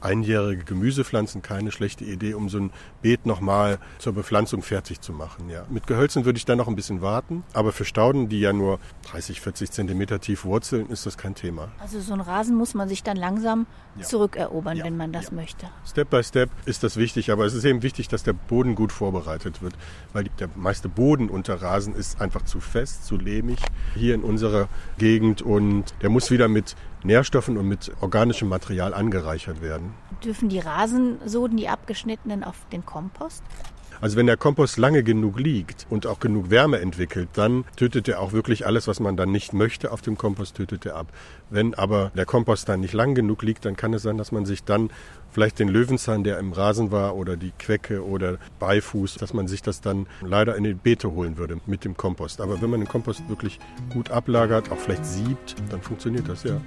einjährige 0.00 0.64
Gemüsepflanzen 0.64 1.42
keine 1.42 1.72
schlechte 1.72 2.04
Idee, 2.04 2.34
um 2.34 2.48
so 2.48 2.58
ein 2.58 2.70
Beet 3.02 3.26
nochmal 3.26 3.78
zur 3.98 4.12
Bepflanzung 4.12 4.62
fertig 4.62 5.00
zu 5.00 5.12
machen. 5.12 5.48
Ja. 5.50 5.64
Mit 5.68 5.86
Gehölzen 5.86 6.24
würde 6.24 6.36
ich 6.36 6.44
dann 6.44 6.58
noch 6.58 6.68
ein 6.68 6.76
bisschen 6.76 7.02
warten, 7.02 7.44
aber 7.52 7.72
für 7.72 7.84
Stauden, 7.84 8.28
die 8.28 8.40
ja 8.40 8.52
nur 8.52 8.78
30, 9.10 9.40
40 9.40 9.70
Zentimeter 9.70 10.20
tief 10.20 10.44
wurzeln, 10.44 10.88
ist 10.88 11.06
das 11.06 11.16
kein 11.16 11.34
Thema. 11.34 11.68
Also 11.78 12.00
so 12.00 12.12
ein 12.12 12.20
Rasen 12.20 12.56
muss 12.56 12.74
man 12.74 12.88
sich 12.88 13.02
dann 13.02 13.16
langsam 13.16 13.66
ja. 13.96 14.04
zurückerobern, 14.04 14.76
ja. 14.76 14.84
wenn 14.84 14.96
man 14.96 15.12
das 15.12 15.26
ja. 15.26 15.34
möchte. 15.34 15.66
Step 15.86 16.10
by 16.10 16.22
Step 16.22 16.50
ist 16.66 16.82
das 16.82 16.96
wichtig, 16.96 17.30
aber 17.30 17.44
es 17.44 17.54
ist 17.54 17.64
eben 17.64 17.82
wichtig, 17.82 18.08
dass 18.08 18.22
der 18.22 18.32
Boden 18.32 18.74
gut 18.74 18.92
vorbereitet 18.92 19.62
wird, 19.62 19.74
weil 20.12 20.24
der 20.38 20.48
meiste 20.54 20.88
Boden 20.88 21.28
unter 21.28 21.60
Rasen 21.60 21.94
ist 21.94 22.20
einfach 22.20 22.42
zu 22.44 22.60
fest, 22.60 23.06
zu 23.06 23.16
lehmig 23.16 23.58
hier 23.94 24.14
in 24.14 24.22
unserer 24.22 24.68
Gegend 24.98 25.42
und 25.42 25.94
der 26.02 26.10
muss 26.10 26.30
wieder 26.30 26.48
mit 26.48 26.76
Nährstoffen 27.04 27.56
und 27.56 27.68
mit 27.68 27.92
organischem 28.00 28.48
Material 28.48 28.94
angereichert 28.94 29.62
werden. 29.62 29.94
Dürfen 30.24 30.48
die 30.48 30.58
Rasensoden, 30.58 31.56
die 31.56 31.68
abgeschnittenen, 31.68 32.44
auf 32.44 32.56
den 32.72 32.84
Kompost? 32.84 33.42
Also 34.00 34.16
wenn 34.16 34.26
der 34.26 34.36
Kompost 34.36 34.78
lange 34.78 35.02
genug 35.02 35.38
liegt 35.38 35.86
und 35.90 36.06
auch 36.06 36.20
genug 36.20 36.50
Wärme 36.50 36.80
entwickelt, 36.80 37.28
dann 37.34 37.64
tötet 37.76 38.08
er 38.08 38.20
auch 38.20 38.32
wirklich 38.32 38.66
alles, 38.66 38.86
was 38.86 39.00
man 39.00 39.16
dann 39.16 39.32
nicht 39.32 39.52
möchte 39.52 39.90
auf 39.90 40.02
dem 40.02 40.16
Kompost, 40.16 40.56
tötet 40.56 40.86
er 40.86 40.96
ab. 40.96 41.08
Wenn 41.50 41.74
aber 41.74 42.12
der 42.16 42.26
Kompost 42.26 42.68
dann 42.68 42.80
nicht 42.80 42.94
lang 42.94 43.14
genug 43.14 43.42
liegt, 43.42 43.64
dann 43.64 43.76
kann 43.76 43.94
es 43.94 44.02
sein, 44.02 44.18
dass 44.18 44.32
man 44.32 44.46
sich 44.46 44.64
dann 44.64 44.90
vielleicht 45.30 45.58
den 45.58 45.68
Löwenzahn, 45.68 46.24
der 46.24 46.38
im 46.38 46.52
Rasen 46.52 46.90
war, 46.90 47.16
oder 47.16 47.36
die 47.36 47.52
Quecke 47.58 48.04
oder 48.04 48.38
Beifuß, 48.58 49.14
dass 49.14 49.34
man 49.34 49.48
sich 49.48 49.62
das 49.62 49.80
dann 49.80 50.06
leider 50.20 50.56
in 50.56 50.64
die 50.64 50.74
Beete 50.74 51.12
holen 51.12 51.36
würde 51.36 51.58
mit 51.66 51.84
dem 51.84 51.96
Kompost. 51.96 52.40
Aber 52.40 52.60
wenn 52.62 52.70
man 52.70 52.80
den 52.80 52.88
Kompost 52.88 53.28
wirklich 53.28 53.58
gut 53.92 54.10
ablagert, 54.10 54.70
auch 54.70 54.78
vielleicht 54.78 55.06
siebt, 55.06 55.56
dann 55.70 55.82
funktioniert 55.82 56.28
das 56.28 56.44
ja. 56.44 56.60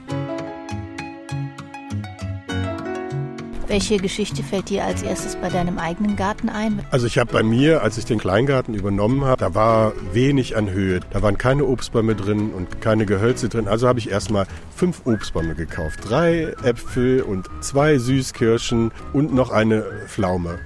Welche 3.72 4.00
Geschichte 4.00 4.44
fällt 4.44 4.68
dir 4.68 4.84
als 4.84 5.02
erstes 5.02 5.38
bei 5.38 5.48
deinem 5.48 5.80
eigenen 5.80 6.18
Garten 6.18 6.50
ein? 6.50 6.86
Also 6.92 7.08
ich 7.08 7.18
habe 7.18 7.32
bei 7.32 7.42
mir, 7.42 7.82
als 7.84 7.98
ich 7.98 8.04
den 8.04 8.20
Kleingarten 8.20 8.74
übernommen 8.74 9.24
habe, 9.24 9.40
da 9.40 9.56
war 9.56 9.94
wenig 10.12 10.58
an 10.58 10.70
Höhe. 10.70 11.00
Da 11.12 11.22
waren 11.22 11.38
keine 11.38 11.64
Obstbäume 11.64 12.14
drin 12.16 12.52
und 12.52 12.82
keine 12.82 13.06
Gehölze 13.06 13.48
drin. 13.48 13.70
Also 13.70 13.88
habe 13.88 13.98
ich 14.00 14.12
erstmal 14.12 14.46
fünf 14.76 15.04
Obstbäume 15.06 15.56
gekauft. 15.56 16.02
Drei 16.04 16.54
Äpfel 16.64 17.22
und 17.22 17.48
zwei 17.62 17.98
Süßkirschen 17.98 18.92
und 19.14 19.34
noch 19.34 19.52
eine 19.52 19.86
Pflaume. 20.06 20.60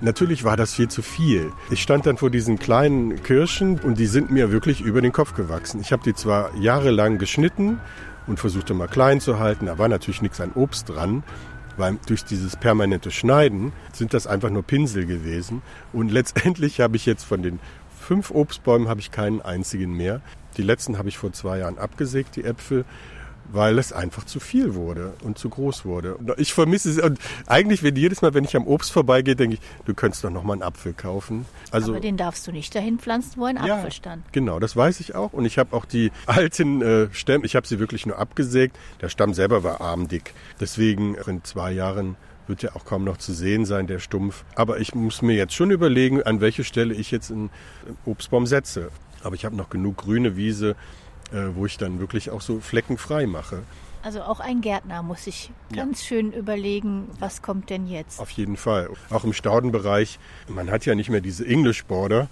Natürlich 0.00 0.42
war 0.42 0.56
das 0.56 0.74
viel 0.74 0.88
zu 0.88 1.02
viel. 1.02 1.52
Ich 1.70 1.80
stand 1.80 2.04
dann 2.04 2.16
vor 2.16 2.30
diesen 2.30 2.58
kleinen 2.58 3.22
Kirschen 3.22 3.78
und 3.78 3.96
die 4.00 4.06
sind 4.06 4.32
mir 4.32 4.50
wirklich 4.50 4.80
über 4.80 5.00
den 5.00 5.12
Kopf 5.12 5.34
gewachsen. 5.34 5.80
Ich 5.80 5.92
habe 5.92 6.02
die 6.02 6.14
zwar 6.14 6.52
jahrelang 6.56 7.18
geschnitten 7.18 7.78
und 8.26 8.40
versuchte 8.40 8.74
mal 8.74 8.88
klein 8.88 9.20
zu 9.20 9.38
halten, 9.38 9.66
da 9.66 9.78
war 9.78 9.86
natürlich 9.86 10.20
nichts 10.20 10.40
an 10.40 10.50
Obst 10.56 10.88
dran 10.88 11.22
weil 11.80 11.98
durch 12.06 12.24
dieses 12.24 12.56
permanente 12.56 13.10
Schneiden 13.10 13.72
sind 13.92 14.14
das 14.14 14.26
einfach 14.26 14.50
nur 14.50 14.62
Pinsel 14.62 15.06
gewesen. 15.06 15.62
Und 15.92 16.12
letztendlich 16.12 16.80
habe 16.80 16.96
ich 16.96 17.06
jetzt 17.06 17.24
von 17.24 17.42
den 17.42 17.58
fünf 17.98 18.30
Obstbäumen 18.30 18.88
habe 18.88 19.00
ich 19.00 19.10
keinen 19.10 19.40
einzigen 19.40 19.96
mehr. 19.96 20.20
Die 20.56 20.62
letzten 20.62 20.98
habe 20.98 21.08
ich 21.08 21.18
vor 21.18 21.32
zwei 21.32 21.58
Jahren 21.58 21.78
abgesägt, 21.78 22.36
die 22.36 22.44
Äpfel 22.44 22.84
weil 23.52 23.78
es 23.78 23.92
einfach 23.92 24.24
zu 24.24 24.40
viel 24.40 24.74
wurde 24.74 25.14
und 25.22 25.38
zu 25.38 25.48
groß 25.48 25.84
wurde. 25.84 26.16
Ich 26.36 26.52
vermisse 26.52 26.90
es. 26.90 26.98
Und 26.98 27.18
eigentlich, 27.46 27.82
wenn 27.82 27.96
jedes 27.96 28.22
Mal, 28.22 28.34
wenn 28.34 28.44
ich 28.44 28.56
am 28.56 28.66
Obst 28.66 28.92
vorbeigehe, 28.92 29.36
denke 29.36 29.54
ich, 29.54 29.60
du 29.84 29.94
könntest 29.94 30.24
doch 30.24 30.30
noch 30.30 30.42
mal 30.42 30.54
einen 30.54 30.62
Apfel 30.62 30.92
kaufen. 30.92 31.46
Also, 31.70 31.92
Aber 31.92 32.00
den 32.00 32.16
darfst 32.16 32.46
du 32.46 32.52
nicht 32.52 32.74
dahin 32.74 32.98
pflanzen, 32.98 33.32
wo 33.36 33.44
ein 33.44 33.56
ja, 33.56 33.76
Apfel 33.76 33.92
stand. 33.92 34.24
Genau, 34.32 34.60
das 34.60 34.76
weiß 34.76 35.00
ich 35.00 35.14
auch. 35.14 35.32
Und 35.32 35.44
ich 35.44 35.58
habe 35.58 35.76
auch 35.76 35.84
die 35.84 36.10
alten 36.26 36.82
äh, 36.82 37.08
Stämme, 37.12 37.44
ich 37.44 37.56
habe 37.56 37.66
sie 37.66 37.78
wirklich 37.78 38.06
nur 38.06 38.18
abgesägt. 38.18 38.76
Der 39.00 39.08
Stamm 39.08 39.34
selber 39.34 39.64
war 39.64 39.80
armdick. 39.80 40.34
Deswegen 40.60 41.14
in 41.14 41.44
zwei 41.44 41.72
Jahren 41.72 42.16
wird 42.46 42.62
ja 42.62 42.74
auch 42.74 42.84
kaum 42.84 43.04
noch 43.04 43.16
zu 43.16 43.32
sehen 43.32 43.64
sein, 43.64 43.86
der 43.86 44.00
Stumpf. 44.00 44.44
Aber 44.56 44.80
ich 44.80 44.94
muss 44.94 45.22
mir 45.22 45.34
jetzt 45.34 45.54
schon 45.54 45.70
überlegen, 45.70 46.22
an 46.22 46.40
welche 46.40 46.64
Stelle 46.64 46.94
ich 46.94 47.10
jetzt 47.10 47.30
einen 47.30 47.50
Obstbaum 48.04 48.46
setze. 48.46 48.90
Aber 49.22 49.34
ich 49.34 49.44
habe 49.44 49.56
noch 49.56 49.70
genug 49.70 49.98
grüne 49.98 50.36
Wiese, 50.36 50.76
äh, 51.32 51.54
wo 51.54 51.66
ich 51.66 51.78
dann 51.78 52.00
wirklich 52.00 52.30
auch 52.30 52.40
so 52.40 52.60
fleckenfrei 52.60 53.26
mache. 53.26 53.62
Also 54.02 54.22
auch 54.22 54.40
ein 54.40 54.62
Gärtner 54.62 55.02
muss 55.02 55.24
sich 55.24 55.50
ganz 55.74 56.00
ja. 56.02 56.08
schön 56.08 56.32
überlegen, 56.32 57.08
was 57.18 57.42
kommt 57.42 57.68
denn 57.68 57.86
jetzt. 57.86 58.18
Auf 58.18 58.30
jeden 58.30 58.56
Fall. 58.56 58.88
Auch 59.10 59.24
im 59.24 59.34
Staudenbereich, 59.34 60.18
man 60.48 60.70
hat 60.70 60.86
ja 60.86 60.94
nicht 60.94 61.10
mehr 61.10 61.20
diese 61.20 61.46
English 61.46 61.84
Border, 61.84 62.28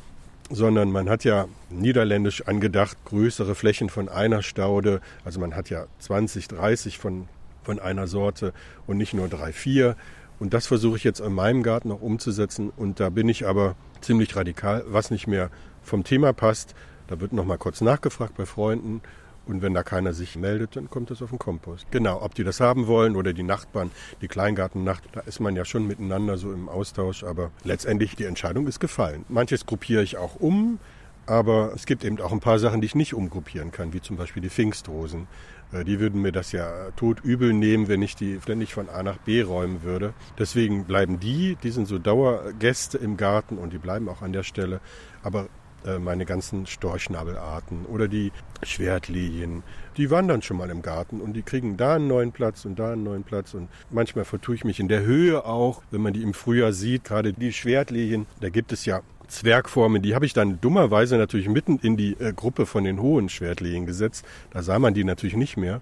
sondern 0.50 0.90
man 0.90 1.10
hat 1.10 1.24
ja 1.24 1.46
niederländisch 1.68 2.46
angedacht, 2.46 2.96
größere 3.04 3.54
Flächen 3.54 3.90
von 3.90 4.08
einer 4.08 4.42
Staude. 4.42 5.02
Also 5.24 5.40
man 5.40 5.54
hat 5.54 5.68
ja 5.68 5.86
20, 5.98 6.48
30 6.48 6.96
von, 6.96 7.28
von 7.62 7.78
einer 7.78 8.06
Sorte 8.06 8.54
und 8.86 8.96
nicht 8.96 9.12
nur 9.12 9.28
drei, 9.28 9.52
vier. 9.52 9.96
Und 10.38 10.54
das 10.54 10.66
versuche 10.66 10.96
ich 10.96 11.04
jetzt 11.04 11.20
in 11.20 11.34
meinem 11.34 11.62
Garten 11.62 11.92
auch 11.92 12.00
umzusetzen. 12.00 12.70
Und 12.74 12.98
da 12.98 13.10
bin 13.10 13.28
ich 13.28 13.46
aber 13.46 13.74
ziemlich 14.00 14.34
radikal, 14.36 14.84
was 14.88 15.10
nicht 15.10 15.26
mehr 15.26 15.50
vom 15.82 16.04
Thema 16.04 16.32
passt, 16.32 16.74
da 17.08 17.20
wird 17.20 17.32
noch 17.32 17.44
mal 17.44 17.58
kurz 17.58 17.80
nachgefragt 17.80 18.36
bei 18.36 18.46
Freunden 18.46 19.02
und 19.48 19.62
wenn 19.62 19.74
da 19.74 19.82
keiner 19.82 20.12
sich 20.12 20.36
meldet, 20.36 20.76
dann 20.76 20.90
kommt 20.90 21.10
das 21.10 21.22
auf 21.22 21.30
den 21.30 21.38
Kompost. 21.38 21.86
Genau, 21.90 22.22
ob 22.22 22.34
die 22.34 22.44
das 22.44 22.60
haben 22.60 22.86
wollen 22.86 23.16
oder 23.16 23.32
die 23.32 23.42
Nachbarn, 23.42 23.90
die 24.20 24.28
Kleingartennacht, 24.28 25.04
da 25.12 25.20
ist 25.20 25.40
man 25.40 25.56
ja 25.56 25.64
schon 25.64 25.86
miteinander 25.86 26.36
so 26.36 26.52
im 26.52 26.68
Austausch, 26.68 27.24
aber 27.24 27.50
letztendlich 27.64 28.14
die 28.14 28.24
Entscheidung 28.24 28.66
ist 28.66 28.78
gefallen. 28.78 29.24
Manches 29.28 29.64
gruppiere 29.64 30.02
ich 30.02 30.18
auch 30.18 30.36
um, 30.36 30.78
aber 31.24 31.72
es 31.74 31.86
gibt 31.86 32.04
eben 32.04 32.20
auch 32.20 32.32
ein 32.32 32.40
paar 32.40 32.58
Sachen, 32.58 32.80
die 32.80 32.86
ich 32.86 32.94
nicht 32.94 33.14
umgruppieren 33.14 33.70
kann, 33.70 33.92
wie 33.92 34.00
zum 34.00 34.16
Beispiel 34.16 34.42
die 34.42 34.50
Pfingstrosen. 34.50 35.28
Äh, 35.72 35.84
die 35.84 36.00
würden 36.00 36.22
mir 36.22 36.32
das 36.32 36.52
ja 36.52 36.90
tot 36.96 37.20
übel 37.22 37.52
nehmen, 37.52 37.88
wenn 37.88 38.02
ich 38.02 38.16
die 38.16 38.38
ständig 38.42 38.74
von 38.74 38.88
A 38.88 39.02
nach 39.02 39.18
B 39.18 39.42
räumen 39.42 39.82
würde. 39.82 40.14
Deswegen 40.38 40.84
bleiben 40.84 41.20
die, 41.20 41.56
die 41.62 41.70
sind 41.70 41.86
so 41.86 41.98
Dauergäste 41.98 42.98
im 42.98 43.16
Garten 43.16 43.58
und 43.58 43.72
die 43.72 43.78
bleiben 43.78 44.08
auch 44.08 44.22
an 44.22 44.32
der 44.32 44.42
Stelle. 44.42 44.80
Aber 45.22 45.48
äh, 45.86 45.98
meine 45.98 46.24
ganzen 46.24 46.66
Storchschnabelarten 46.66 47.86
oder 47.86 48.08
die 48.08 48.32
Schwertlilien, 48.62 49.62
die 49.96 50.10
wandern 50.10 50.42
schon 50.42 50.56
mal 50.56 50.70
im 50.70 50.82
Garten 50.82 51.20
und 51.20 51.34
die 51.34 51.42
kriegen 51.42 51.76
da 51.76 51.94
einen 51.94 52.08
neuen 52.08 52.32
Platz 52.32 52.64
und 52.64 52.78
da 52.78 52.92
einen 52.92 53.04
neuen 53.04 53.24
Platz 53.24 53.54
und 53.54 53.68
manchmal 53.90 54.24
vertue 54.24 54.54
ich 54.54 54.64
mich 54.64 54.80
in 54.80 54.88
der 54.88 55.02
Höhe 55.02 55.44
auch, 55.44 55.82
wenn 55.90 56.00
man 56.00 56.12
die 56.12 56.22
im 56.22 56.34
Frühjahr 56.34 56.72
sieht, 56.72 57.04
gerade 57.04 57.32
die 57.32 57.52
Schwertlilien, 57.52 58.26
da 58.40 58.48
gibt 58.48 58.72
es 58.72 58.84
ja 58.84 59.02
Zwergformen, 59.28 60.02
die 60.02 60.14
habe 60.14 60.26
ich 60.26 60.32
dann 60.32 60.60
dummerweise 60.60 61.16
natürlich 61.16 61.48
mitten 61.48 61.78
in 61.78 61.96
die 61.96 62.14
äh, 62.18 62.32
Gruppe 62.32 62.66
von 62.66 62.84
den 62.84 63.00
hohen 63.00 63.28
Schwertlilien 63.28 63.86
gesetzt. 63.86 64.24
Da 64.50 64.62
sah 64.62 64.78
man 64.78 64.94
die 64.94 65.04
natürlich 65.04 65.36
nicht 65.36 65.56
mehr. 65.56 65.80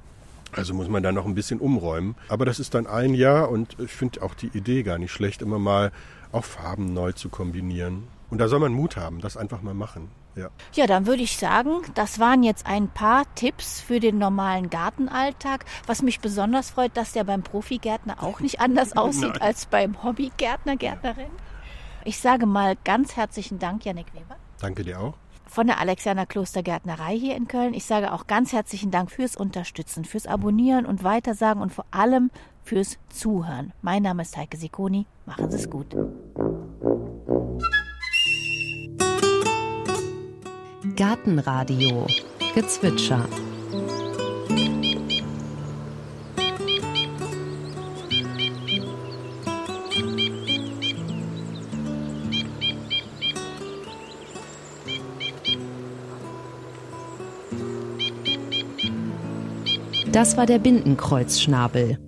Also 0.53 0.75
muss 0.75 0.89
man 0.89 1.03
da 1.03 1.13
noch 1.13 1.27
ein 1.27 1.35
bisschen 1.35 1.61
umräumen. 1.61 2.15
Aber 2.29 2.45
das 2.45 2.59
ist 2.61 2.75
dann 2.75 2.87
ein 2.87 3.15
Jahr 3.15 3.51
und 3.51 3.77
ich 3.79 3.93
finde 3.93 4.23
auch 4.23 4.35
die 4.35 4.51
Idee 4.55 4.83
gar 4.83 4.99
nicht 4.99 5.13
schlecht, 5.13 5.43
immer 5.43 5.59
mal 5.59 5.93
auch 6.33 6.45
Farben 6.45 6.93
neu 6.93 7.13
zu 7.13 7.29
kombinieren. 7.29 8.05
Und 8.31 8.39
da 8.39 8.49
soll 8.49 8.59
man 8.59 8.73
Mut 8.73 8.97
haben, 8.97 9.21
das 9.21 9.37
einfach 9.37 9.63
mal 9.63 9.75
machen. 9.75 10.11
Ja. 10.35 10.51
ja, 10.75 10.87
dann 10.87 11.07
würde 11.07 11.23
ich 11.23 11.39
sagen, 11.39 11.81
das 11.95 12.19
waren 12.19 12.43
jetzt 12.43 12.67
ein 12.67 12.89
paar 12.89 13.25
Tipps 13.37 13.81
für 13.81 14.01
den 14.01 14.19
normalen 14.19 14.69
Gartenalltag. 14.69 15.65
Was 15.87 16.03
mich 16.03 16.21
besonders 16.21 16.71
freut, 16.71 16.95
dass 16.97 17.13
der 17.13 17.25
beim 17.25 17.43
Profigärtner 17.43 18.23
auch 18.23 18.41
nicht 18.41 18.61
anders 18.61 18.97
aussieht 18.97 19.41
als 19.41 19.67
beim 19.67 20.03
Hobbygärtner, 20.03 20.77
Gärtnerin. 20.77 21.31
Ich 22.05 22.19
sage 22.19 22.47
mal 22.47 22.77
ganz 22.85 23.17
herzlichen 23.17 23.59
Dank, 23.59 23.85
Janik 23.85 24.13
Weber. 24.13 24.37
Danke 24.61 24.85
dir 24.85 25.01
auch. 25.01 25.15
Von 25.47 25.69
der 25.69 25.81
Alexianer 25.81 26.27
Klostergärtnerei 26.27 27.17
hier 27.17 27.37
in 27.37 27.49
Köln. 27.49 27.73
Ich 27.73 27.87
sage 27.87 28.13
auch 28.13 28.27
ganz 28.27 28.53
herzlichen 28.53 28.91
Dank 28.91 29.11
fürs 29.11 29.37
Unterstützen, 29.37 30.05
fürs 30.05 30.27
Abonnieren 30.27 30.85
und 30.85 31.03
Weitersagen 31.03 31.63
und 31.63 31.73
vor 31.73 31.87
allem 31.93 32.31
fürs 32.63 32.99
Zuhören. 33.09 33.73
Mein 33.81 34.03
Name 34.03 34.23
ist 34.23 34.37
Heike 34.37 34.57
Sikoni. 34.57 35.07
Machen 35.25 35.51
Sie 35.51 35.57
es 35.57 35.71
gut. 35.71 35.97
Gartenradio 40.97 42.07
Gezwitscher 42.55 43.29
Das 60.11 60.39
war 60.39 60.47
der 60.47 60.59
Bindenkreuzschnabel. 60.59 61.99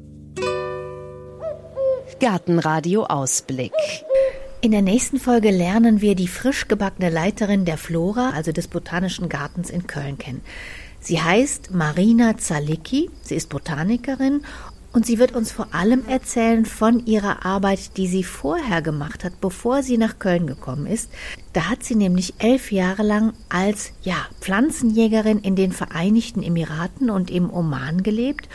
Gartenradio 2.21 3.05
Ausblick. 3.05 3.75
In 4.61 4.73
der 4.73 4.83
nächsten 4.83 5.21
Folge 5.21 5.53
lernen 5.53 6.01
wir 6.01 6.17
die 6.17 6.27
frisch 6.27 6.67
gebackene 6.67 7.11
Leiterin 7.11 7.65
der 7.65 7.79
Flora, 7.79 8.31
also 8.31 8.51
des 8.51 8.67
Botanischen 8.67 9.29
Gartens 9.29 9.71
in 9.71 9.87
Köln 9.87 10.19
kennen. 10.19 10.41
Sie 10.99 11.23
heißt 11.23 11.71
Marina 11.71 12.37
Zalicki, 12.37 13.09
sie 13.23 13.37
ist 13.37 13.51
Botanikerin 13.51 14.43
und 14.93 15.07
sie 15.07 15.21
wird 15.21 15.37
uns 15.37 15.53
vor 15.53 15.69
allem 15.71 16.09
erzählen 16.09 16.65
von 16.65 17.07
ihrer 17.07 17.47
Arbeit, 17.47 17.97
die 17.97 18.09
sie 18.09 18.25
vorher 18.25 18.83
gemacht 18.83 19.23
hat, 19.23 19.41
bevor 19.41 19.85
sie 19.85 19.97
nach 19.97 20.19
Köln 20.19 20.49
gekommen 20.49 20.87
ist. 20.87 21.09
Da 21.53 21.71
hat 21.71 21.85
sie 21.85 21.95
nämlich 21.95 22.35
elf 22.39 22.73
Jahre 22.73 23.05
lang 23.05 23.35
als 23.49 23.93
ja, 24.03 24.27
Pflanzenjägerin 24.41 25.39
in 25.39 25.55
den 25.55 25.71
Vereinigten 25.71 26.43
Emiraten 26.43 27.11
und 27.11 27.31
im 27.31 27.49
Oman 27.49 28.03
gelebt 28.03 28.49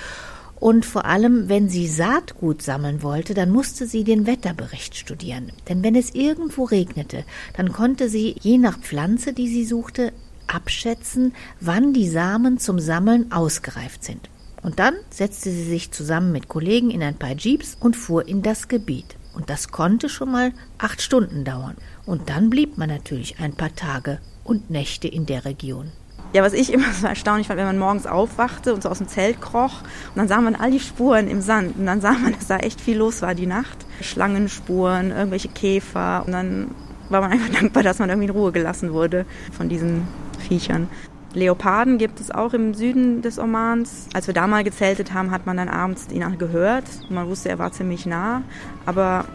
und 0.63 0.85
vor 0.85 1.03
allem, 1.03 1.49
wenn 1.49 1.67
sie 1.67 1.89
Saatgut 1.89 2.61
sammeln 2.61 3.03
wollte, 3.03 3.33
dann 3.33 3.49
musste 3.49 3.85
sie 3.85 4.05
den 4.05 4.25
Wetterbericht 4.25 4.95
studieren. 4.95 5.51
Denn 5.67 5.83
wenn 5.83 5.93
es 5.93 6.15
irgendwo 6.15 6.63
regnete, 6.63 7.25
dann 7.57 7.73
konnte 7.73 8.07
sie 8.07 8.37
je 8.39 8.57
nach 8.57 8.79
Pflanze, 8.79 9.33
die 9.33 9.49
sie 9.49 9.65
suchte, 9.65 10.13
abschätzen, 10.47 11.33
wann 11.59 11.91
die 11.91 12.07
Samen 12.07 12.59
zum 12.59 12.79
Sammeln 12.79 13.29
ausgereift 13.33 14.05
sind. 14.05 14.29
Und 14.61 14.79
dann 14.79 14.93
setzte 15.09 15.51
sie 15.51 15.65
sich 15.65 15.91
zusammen 15.91 16.31
mit 16.31 16.47
Kollegen 16.47 16.91
in 16.91 17.03
ein 17.03 17.19
paar 17.19 17.35
Jeeps 17.35 17.75
und 17.77 17.97
fuhr 17.97 18.25
in 18.25 18.41
das 18.41 18.69
Gebiet. 18.69 19.17
Und 19.33 19.49
das 19.49 19.67
konnte 19.67 20.07
schon 20.07 20.31
mal 20.31 20.53
acht 20.77 21.01
Stunden 21.01 21.43
dauern. 21.43 21.75
Und 22.05 22.29
dann 22.29 22.49
blieb 22.49 22.77
man 22.77 22.87
natürlich 22.87 23.37
ein 23.37 23.53
paar 23.53 23.75
Tage 23.75 24.19
und 24.45 24.69
Nächte 24.69 25.09
in 25.09 25.25
der 25.25 25.43
Region. 25.43 25.91
Ja, 26.33 26.41
was 26.41 26.53
ich 26.53 26.73
immer 26.73 26.91
so 26.91 27.05
erstaunlich 27.05 27.47
fand, 27.47 27.59
wenn 27.59 27.67
man 27.67 27.77
morgens 27.77 28.07
aufwachte 28.07 28.73
und 28.73 28.81
so 28.81 28.89
aus 28.89 28.97
dem 28.97 29.07
Zelt 29.07 29.39
kroch 29.39 29.81
und 29.81 30.15
dann 30.15 30.27
sah 30.27 30.41
man 30.41 30.55
all 30.55 30.71
die 30.71 30.79
Spuren 30.79 31.27
im 31.27 31.41
Sand 31.41 31.77
und 31.77 31.85
dann 31.85 32.01
sah 32.01 32.13
man, 32.13 32.33
dass 32.33 32.47
da 32.47 32.57
echt 32.57 32.81
viel 32.81 32.97
los 32.97 33.21
war 33.21 33.35
die 33.35 33.45
Nacht. 33.45 33.85
Schlangenspuren, 34.01 35.11
irgendwelche 35.11 35.49
Käfer 35.49 36.23
und 36.25 36.31
dann 36.31 36.71
war 37.09 37.21
man 37.21 37.31
einfach 37.33 37.49
dankbar, 37.59 37.83
dass 37.83 37.99
man 37.99 38.09
irgendwie 38.09 38.29
in 38.29 38.33
Ruhe 38.33 38.51
gelassen 38.51 38.93
wurde 38.93 39.27
von 39.51 39.69
diesen 39.69 40.07
Viechern. 40.39 40.89
Leoparden 41.35 41.99
gibt 41.99 42.19
es 42.19 42.31
auch 42.31 42.53
im 42.53 42.73
Süden 42.73 43.21
des 43.21 43.37
Omans. 43.37 44.07
Als 44.13 44.25
wir 44.25 44.33
da 44.33 44.47
mal 44.47 44.63
gezeltet 44.63 45.13
haben, 45.13 45.29
hat 45.29 45.45
man 45.45 45.57
dann 45.57 45.69
abends 45.69 46.07
ihn 46.11 46.37
gehört. 46.39 46.85
Man 47.09 47.27
wusste, 47.27 47.49
er 47.49 47.59
war 47.59 47.71
ziemlich 47.71 48.05
nah. 48.05 48.43
Aber 48.85 49.25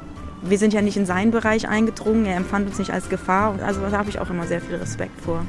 wir 0.43 0.59
sind 0.59 0.73
ja 0.73 0.83
nicht 0.83 0.97
in 0.97 1.07
seinen 1.07 1.31
Bereich 1.33 1.69
eingedrungen. 1.69 2.27
Er 2.27 2.37
empfand 2.37 2.69
uns 2.69 2.79
nicht 2.79 2.93
als 2.93 3.09
Gefahr. 3.09 3.57
Also 3.65 3.81
da 3.81 3.99
habe 3.99 4.11
ich 4.11 4.21
auch 4.21 4.31
immer 4.31 4.47
sehr 4.47 4.61
viel 4.61 4.77
Respekt 4.77 5.21
vor. 5.21 5.45